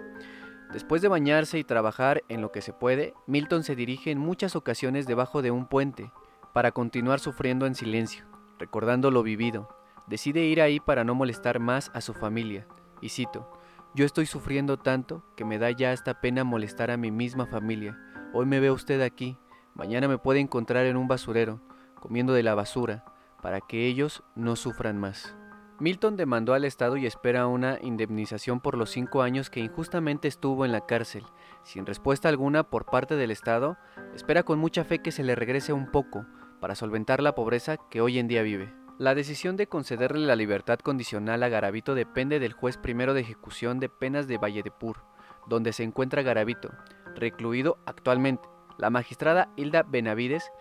Después 0.70 1.01
de 1.01 1.09
bañarse 1.09 1.59
y 1.59 1.64
trabajar 1.64 2.25
en 2.29 2.42
lo 2.42 2.53
que 2.53 2.61
se 2.61 2.75
puede, 2.75 3.14
Milton 3.27 3.62
se 3.62 3.75
dirige 3.75 4.11
en 4.11 4.18
muchas 4.18 4.55
ocasiones 4.55 5.07
debajo 5.07 5.40
de 5.40 5.51
un 5.51 5.66
puente, 5.66 6.12
para 6.53 6.72
continuar 6.72 7.20
sufriendo 7.20 7.64
en 7.64 7.75
silencio, 7.75 8.27
recordando 8.59 9.11
lo 9.11 9.22
vivido. 9.22 9.75
Decide 10.07 10.44
ir 10.44 10.61
ahí 10.61 10.79
para 10.79 11.05
no 11.05 11.14
molestar 11.14 11.59
más 11.59 11.90
a 11.94 12.03
su 12.03 12.12
familia. 12.12 12.66
Y 13.01 13.09
cito, 13.09 13.51
yo 13.94 14.05
estoy 14.05 14.27
sufriendo 14.27 14.77
tanto 14.77 15.22
que 15.37 15.46
me 15.46 15.57
da 15.59 15.70
ya 15.70 15.94
esta 15.94 16.20
pena 16.20 16.44
molestar 16.44 16.90
a 16.90 16.99
mi 16.99 17.11
misma 17.11 17.46
familia. 17.46 17.99
Hoy 18.35 18.44
me 18.44 18.61
ve 18.61 18.70
usted 18.70 19.01
aquí, 19.01 19.38
mañana 19.75 20.07
me 20.07 20.18
puede 20.18 20.40
encontrar 20.40 20.85
en 20.85 20.99
un 20.99 21.09
basurero, 21.09 21.62
comiendo 22.07 22.35
de 22.35 22.45
la 22.45 22.55
basura, 22.55 23.05
para 23.42 23.61
que 23.61 23.88
ellos 23.88 24.23
no 24.37 24.55
sufran 24.55 24.97
más. 24.97 25.35
Milton 25.81 26.16
demandó 26.16 26.55
al 26.55 26.64
Estado 26.64 26.97
y 26.97 27.05
espera 27.05 27.49
una 27.49 27.81
indemnización 27.83 28.61
por 28.61 28.79
los 28.79 28.90
cinco 28.90 29.23
años 29.23 29.51
que 29.51 29.59
injustamente 29.59 30.29
estuvo 30.29 30.64
en 30.64 30.71
la 30.71 30.87
cárcel. 30.87 31.25
Sin 31.64 31.85
respuesta 31.85 32.29
alguna 32.29 32.62
por 32.62 32.87
parte 32.87 33.16
del 33.16 33.33
Estado, 33.33 33.77
espera 34.14 34.45
con 34.45 34.61
mucha 34.61 34.85
fe 34.85 35.01
que 35.01 35.11
se 35.11 35.25
le 35.25 35.35
regrese 35.35 35.73
un 35.73 35.90
poco 35.90 36.25
para 36.61 36.77
solventar 36.77 37.21
la 37.21 37.35
pobreza 37.35 37.77
que 37.90 38.01
hoy 38.01 38.21
en 38.21 38.29
día 38.29 38.42
vive. 38.42 38.73
La 38.99 39.16
decisión 39.16 39.57
de 39.57 39.66
concederle 39.66 40.25
la 40.25 40.37
libertad 40.37 40.79
condicional 40.79 41.42
a 41.42 41.49
Garavito 41.49 41.97
depende 41.97 42.38
del 42.38 42.53
juez 42.53 42.77
primero 42.77 43.14
de 43.14 43.23
ejecución 43.23 43.81
de 43.81 43.88
penas 43.88 44.29
de 44.29 44.38
Valledepur, 44.38 45.03
donde 45.49 45.73
se 45.73 45.83
encuentra 45.83 46.23
Garavito, 46.23 46.71
recluido 47.16 47.79
actualmente. 47.85 48.49
La 48.79 48.90
magistrada 48.90 49.49
Hilda 49.57 49.83
Benavides 49.83 50.53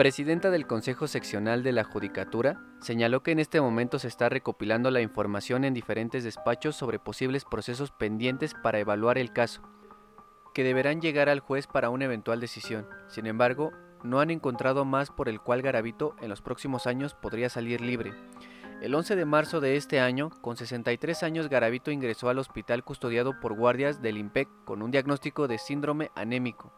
presidenta 0.00 0.50
del 0.50 0.66
Consejo 0.66 1.06
Seccional 1.08 1.62
de 1.62 1.72
la 1.72 1.84
Judicatura, 1.84 2.58
señaló 2.80 3.22
que 3.22 3.32
en 3.32 3.38
este 3.38 3.60
momento 3.60 3.98
se 3.98 4.08
está 4.08 4.30
recopilando 4.30 4.90
la 4.90 5.02
información 5.02 5.62
en 5.62 5.74
diferentes 5.74 6.24
despachos 6.24 6.74
sobre 6.74 6.98
posibles 6.98 7.44
procesos 7.44 7.90
pendientes 7.90 8.54
para 8.54 8.78
evaluar 8.78 9.18
el 9.18 9.30
caso, 9.30 9.60
que 10.54 10.64
deberán 10.64 11.02
llegar 11.02 11.28
al 11.28 11.40
juez 11.40 11.66
para 11.66 11.90
una 11.90 12.06
eventual 12.06 12.40
decisión. 12.40 12.88
Sin 13.08 13.26
embargo, 13.26 13.72
no 14.02 14.20
han 14.20 14.30
encontrado 14.30 14.86
más 14.86 15.10
por 15.10 15.28
el 15.28 15.38
cual 15.38 15.60
Garavito 15.60 16.16
en 16.22 16.30
los 16.30 16.40
próximos 16.40 16.86
años 16.86 17.12
podría 17.12 17.50
salir 17.50 17.82
libre. 17.82 18.14
El 18.80 18.94
11 18.94 19.16
de 19.16 19.26
marzo 19.26 19.60
de 19.60 19.76
este 19.76 20.00
año, 20.00 20.30
con 20.40 20.56
63 20.56 21.22
años, 21.24 21.50
Garavito 21.50 21.90
ingresó 21.90 22.30
al 22.30 22.38
hospital 22.38 22.84
custodiado 22.84 23.38
por 23.38 23.52
guardias 23.52 24.00
del 24.00 24.16
IMPEC 24.16 24.48
con 24.64 24.80
un 24.80 24.92
diagnóstico 24.92 25.46
de 25.46 25.58
síndrome 25.58 26.10
anémico 26.14 26.72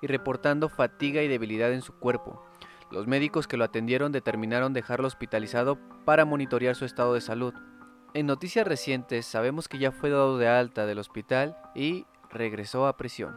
y 0.00 0.06
reportando 0.06 0.68
fatiga 0.68 1.24
y 1.24 1.26
debilidad 1.26 1.72
en 1.72 1.82
su 1.82 1.92
cuerpo. 1.94 2.47
Los 2.90 3.06
médicos 3.06 3.46
que 3.46 3.56
lo 3.56 3.64
atendieron 3.64 4.12
determinaron 4.12 4.72
dejarlo 4.72 5.06
hospitalizado 5.06 5.78
para 6.04 6.24
monitorear 6.24 6.74
su 6.74 6.84
estado 6.84 7.14
de 7.14 7.20
salud. 7.20 7.52
En 8.14 8.26
noticias 8.26 8.66
recientes 8.66 9.26
sabemos 9.26 9.68
que 9.68 9.78
ya 9.78 9.92
fue 9.92 10.10
dado 10.10 10.38
de 10.38 10.48
alta 10.48 10.86
del 10.86 10.98
hospital 10.98 11.56
y 11.74 12.06
regresó 12.30 12.86
a 12.86 12.96
prisión. 12.96 13.36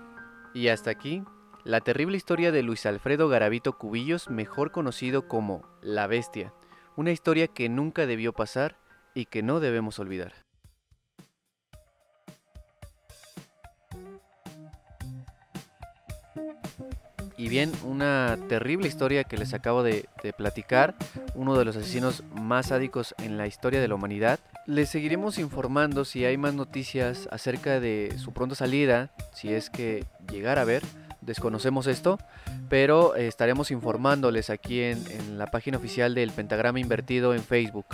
Y 0.54 0.70
hasta 0.70 0.90
aquí, 0.90 1.24
la 1.64 1.82
terrible 1.82 2.18
historia 2.18 2.52
de 2.52 2.64
Luis 2.64 2.86
Alfredo 2.86 3.28
Garavito 3.28 3.78
Cubillos, 3.78 4.30
mejor 4.30 4.72
conocido 4.72 5.28
como 5.28 5.64
La 5.82 6.08
Bestia, 6.08 6.54
una 6.96 7.12
historia 7.12 7.48
que 7.48 7.70
nunca 7.70 8.06
debió 8.06 8.34
pasar 8.34 8.78
y 9.14 9.26
que 9.26 9.44
no 9.44 9.60
debemos 9.60 10.00
olvidar. 10.00 10.34
Bien, 17.52 17.74
una 17.84 18.38
terrible 18.48 18.88
historia 18.88 19.26
que 19.26 19.36
les 19.36 19.54
acabo 19.54 19.84
de, 19.84 20.08
platicar, 20.38 20.96
uno 21.36 21.58
de 21.58 21.66
los 21.66 21.76
asesinos 21.76 22.24
más 22.34 22.68
sádicos 22.68 23.14
en 23.22 23.38
la 23.38 23.46
historia 23.46 23.82
de 23.82 23.90
la 23.90 23.96
humanidad. 23.96 24.40
Les 24.66 24.88
seguiremos 24.88 25.38
informando 25.38 26.06
si 26.06 26.24
hay 26.24 26.38
más 26.38 26.54
noticias 26.54 27.28
acerca 27.30 27.82
de 27.82 28.16
su 28.18 28.32
pronta 28.32 28.56
salida, 28.56 29.12
si 29.34 29.54
es 29.54 29.70
que 29.70 30.06
llegara 30.32 30.62
a 30.62 30.66
ver, 30.66 30.82
desconocemos 31.20 31.88
esto, 31.88 32.20
pero 32.70 33.18
eh, 33.18 33.28
estaremos 33.28 33.70
informándoles 33.70 34.50
aquí 34.50 34.80
en, 34.80 35.04
en 35.12 35.38
la 35.38 35.48
página 35.48 35.78
oficial 35.78 36.16
del 36.16 36.32
Pentagrama 36.32 36.80
Invertido 36.80 37.34
en 37.34 37.44
Facebook. 37.44 37.86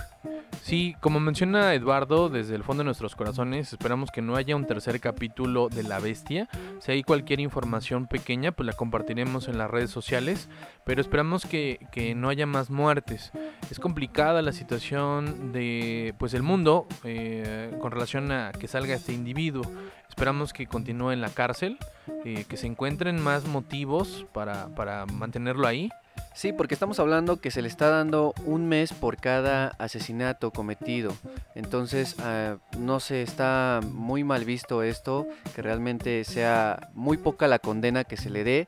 Sí, 0.62 0.96
como 1.00 1.20
menciona 1.20 1.74
Eduardo, 1.74 2.30
desde 2.30 2.56
el 2.56 2.64
fondo 2.64 2.82
de 2.82 2.86
nuestros 2.86 3.16
corazones, 3.16 3.72
esperamos 3.72 4.12
que 4.12 4.22
no 4.22 4.36
haya 4.36 4.56
un 4.56 4.66
tercer 4.66 5.00
capítulo 5.00 5.70
de 5.70 5.84
La 5.84 6.00
Bestia. 6.00 6.50
Si 6.80 6.92
hay 6.92 7.04
cualquier 7.04 7.40
información 7.40 8.08
pequeña, 8.08 8.52
pues 8.52 8.68
la 8.68 8.74
compartiremos 8.74 9.48
en 9.48 9.58
las 9.58 9.72
redes 9.72 9.92
sociales, 9.92 10.50
pero 10.84 11.00
esperamos 11.00 11.46
que, 11.46 11.80
no 12.16 12.30
haya 12.30 12.46
más 12.46 12.70
muertes. 12.70 13.32
Es 13.72 13.80
complicada 13.80 14.42
la 14.42 14.52
situación 14.52 15.52
de 15.52 16.14
pues 16.18 16.34
el 16.34 16.44
mundo 16.44 16.88
eh, 17.04 17.76
con 17.80 17.92
relación 17.92 18.32
a 18.32 18.52
que 18.52 18.68
salga 18.68 18.94
este 18.94 19.14
individuo. 19.14 19.64
Esperamos 20.10 20.52
que 20.52 20.68
continúe 20.68 21.12
en 21.12 21.22
la 21.22 21.30
cárcel, 21.30 21.78
eh, 22.26 22.46
que 22.48 22.58
se 22.58 22.68
encuentren 22.68 23.22
más 23.22 23.46
motivos 23.48 24.26
para, 24.34 24.68
para 24.76 25.06
mantenerlo 25.06 25.68
ahí 25.68 25.90
Sí, 26.38 26.54
porque 26.54 26.76
estamos 26.76 27.00
hablando 27.00 27.42
que 27.42 27.50
se 27.50 27.64
le 27.64 27.68
está 27.68 27.90
dando 27.90 28.36
un 28.46 28.68
mes 28.68 28.94
por 28.94 29.18
cada 29.18 29.70
asesinato 29.80 30.52
cometido. 30.52 31.16
Entonces, 31.56 32.16
ah, 32.20 32.58
no 32.78 33.00
se 33.00 33.24
está 33.24 33.80
muy 33.84 34.24
mal 34.24 34.46
visto 34.46 34.84
esto, 34.84 35.28
que 35.56 35.64
realmente 35.64 36.24
sea 36.26 36.92
muy 36.94 37.18
poca 37.18 37.48
la 37.48 37.58
condena 37.58 38.04
que 38.04 38.18
se 38.18 38.30
le 38.30 38.44
dé 38.44 38.68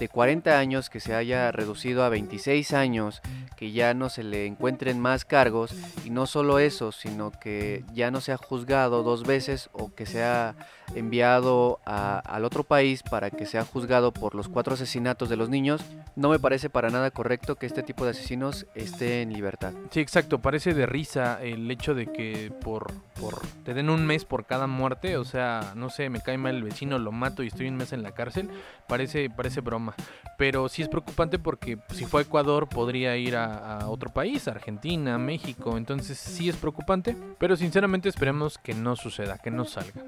de 0.00 0.08
40 0.08 0.58
años 0.58 0.90
que 0.90 0.98
se 0.98 1.14
haya 1.14 1.52
reducido 1.52 2.02
a 2.02 2.08
26 2.08 2.72
años, 2.72 3.22
que 3.56 3.72
ya 3.72 3.94
no 3.94 4.08
se 4.08 4.22
le 4.22 4.46
encuentren 4.46 5.00
más 5.00 5.24
cargos 5.24 5.74
y 6.04 6.10
no 6.10 6.26
solo 6.26 6.58
eso, 6.58 6.92
sino 6.92 7.30
que 7.30 7.84
ya 7.92 8.10
no 8.10 8.20
sea 8.20 8.36
juzgado 8.36 9.02
dos 9.02 9.24
veces 9.24 9.70
o 9.72 9.94
que 9.94 10.06
sea 10.06 10.54
enviado 10.94 11.80
al 11.84 12.44
otro 12.44 12.64
país 12.64 13.02
para 13.02 13.30
que 13.30 13.46
sea 13.46 13.64
juzgado 13.64 14.12
por 14.12 14.34
los 14.34 14.48
cuatro 14.48 14.74
asesinatos 14.74 15.28
de 15.28 15.36
los 15.36 15.48
niños, 15.48 15.82
no 16.14 16.28
me 16.28 16.38
parece 16.38 16.70
para 16.70 16.90
nada 16.90 17.10
correcto 17.10 17.56
que 17.56 17.66
este 17.66 17.82
tipo 17.82 18.04
de 18.04 18.10
asesinos 18.10 18.66
esté 18.74 19.22
en 19.22 19.32
libertad. 19.32 19.72
Sí, 19.90 20.00
exacto, 20.00 20.40
parece 20.40 20.74
de 20.74 20.86
risa 20.86 21.42
el 21.42 21.70
hecho 21.70 21.94
de 21.94 22.06
que 22.06 22.52
por, 22.62 22.92
por 23.20 23.40
te 23.64 23.74
den 23.74 23.90
un 23.90 24.06
mes 24.06 24.24
por 24.24 24.46
cada 24.46 24.66
muerte, 24.66 25.16
o 25.16 25.24
sea, 25.24 25.72
no 25.74 25.90
sé, 25.90 26.08
me 26.10 26.20
cae 26.20 26.38
mal 26.38 26.56
el 26.56 26.62
vecino, 26.62 26.98
lo 26.98 27.12
mato 27.12 27.42
y 27.42 27.48
estoy 27.48 27.68
un 27.68 27.76
mes 27.76 27.92
en 27.92 28.02
la 28.02 28.12
cárcel, 28.12 28.50
parece, 28.86 29.30
parece 29.30 29.60
broma. 29.60 29.94
Pero 30.38 30.68
sí 30.68 30.82
es 30.82 30.88
preocupante 30.88 31.38
porque 31.38 31.78
si 31.92 32.04
fue 32.04 32.20
a 32.20 32.24
Ecuador 32.24 32.68
podría 32.68 33.16
ir 33.16 33.36
a, 33.36 33.45
a 33.46 33.88
otro 33.88 34.12
país, 34.12 34.48
Argentina, 34.48 35.18
México, 35.18 35.76
entonces 35.76 36.18
sí 36.18 36.48
es 36.48 36.56
preocupante, 36.56 37.16
pero 37.38 37.56
sinceramente 37.56 38.08
esperemos 38.08 38.58
que 38.58 38.74
no 38.74 38.96
suceda, 38.96 39.38
que 39.38 39.50
no 39.50 39.64
salga. 39.64 40.04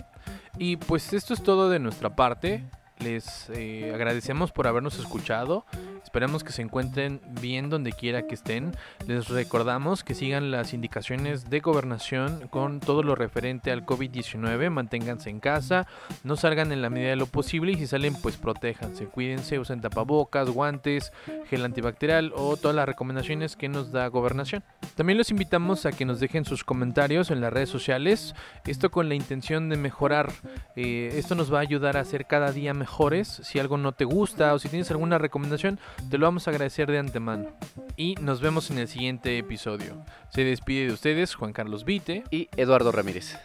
Y 0.59 0.77
pues 0.77 1.13
esto 1.13 1.35
es 1.35 1.43
todo 1.43 1.71
de 1.71 1.79
nuestra 1.79 2.17
parte. 2.17 2.65
Les 2.99 3.49
eh, 3.51 3.93
agradecemos 3.95 4.51
por 4.51 4.67
habernos 4.67 4.99
escuchado. 4.99 5.65
Esperemos 6.03 6.45
que 6.45 6.53
se 6.53 6.63
encuentren 6.63 7.21
bien 7.41 7.71
donde 7.71 7.93
quiera 7.93 8.27
que 8.27 8.35
estén. 8.35 8.73
Les 9.07 9.29
recordamos 9.29 10.05
que 10.05 10.15
sigan 10.15 10.51
las 10.51 10.73
indicaciones 10.73 11.51
de 11.51 11.61
gobernación 11.61 12.49
con 12.49 12.81
todo 12.81 13.03
lo 13.03 13.15
referente 13.15 13.71
al 13.71 13.85
COVID-19. 13.85 14.71
Manténganse 14.71 15.31
en 15.31 15.41
casa, 15.41 15.87
no 16.25 16.37
salgan 16.37 16.73
en 16.73 16.83
la 16.83 16.91
medida 16.91 17.11
de 17.11 17.17
lo 17.17 17.27
posible 17.27 17.73
y 17.73 17.77
si 17.77 17.87
salen 17.87 18.15
pues 18.15 18.37
protéjanse, 18.37 19.07
cuídense, 19.07 19.59
usen 19.59 19.81
tapabocas, 19.81 20.49
guantes, 20.51 21.13
gel 21.49 21.65
antibacterial 21.65 22.33
o 22.35 22.57
todas 22.57 22.77
las 22.77 22.87
recomendaciones 22.87 23.57
que 23.57 23.69
nos 23.69 23.93
da 23.93 24.07
gobernación. 24.09 24.63
También 24.95 25.19
los 25.19 25.31
invitamos 25.31 25.87
a 25.87 25.93
que 25.93 26.05
nos 26.05 26.21
dejen 26.21 26.45
sus 26.45 26.65
comentarios 26.65 27.31
en 27.31 27.41
las 27.41 27.53
redes 27.53 27.69
sociales, 27.69 28.35
esto 28.67 28.91
con 28.91 29.09
la 29.09 29.15
intención 29.15 29.69
de 29.69 29.77
mejorar. 29.77 30.33
Eh, 30.77 31.11
esto 31.15 31.35
nos 31.35 31.53
va 31.53 31.59
a 31.59 31.63
ayudar 31.63 31.97
a 31.97 32.05
ser 32.05 32.27
cada 32.27 32.53
día 32.53 32.75
mejores. 32.75 33.29
Si 33.45 33.59
algo 33.59 33.77
no 33.77 33.93
te 33.93 34.05
gusta 34.05 34.55
o 34.55 34.59
si 34.59 34.69
tienes 34.69 34.91
alguna 34.91 35.19
recomendación, 35.19 35.79
te 36.11 36.19
lo 36.19 36.27
vamos 36.27 36.47
a 36.47 36.51
agradecer 36.51 36.91
de 36.91 36.99
antemano. 36.99 37.51
Y 37.97 38.15
nos 38.17 38.41
vemos 38.41 38.71
en 38.71 38.79
el 38.79 38.89
siguiente 38.89 39.39
episodio. 39.39 40.05
Se 40.31 40.45
despide 40.45 40.87
de 40.87 40.93
ustedes 40.93 41.35
Juan 41.35 41.53
Carlos 41.53 41.85
Vite 41.85 42.25
y 42.31 42.49
Eduardo 42.57 42.93
Ramírez. 42.93 43.37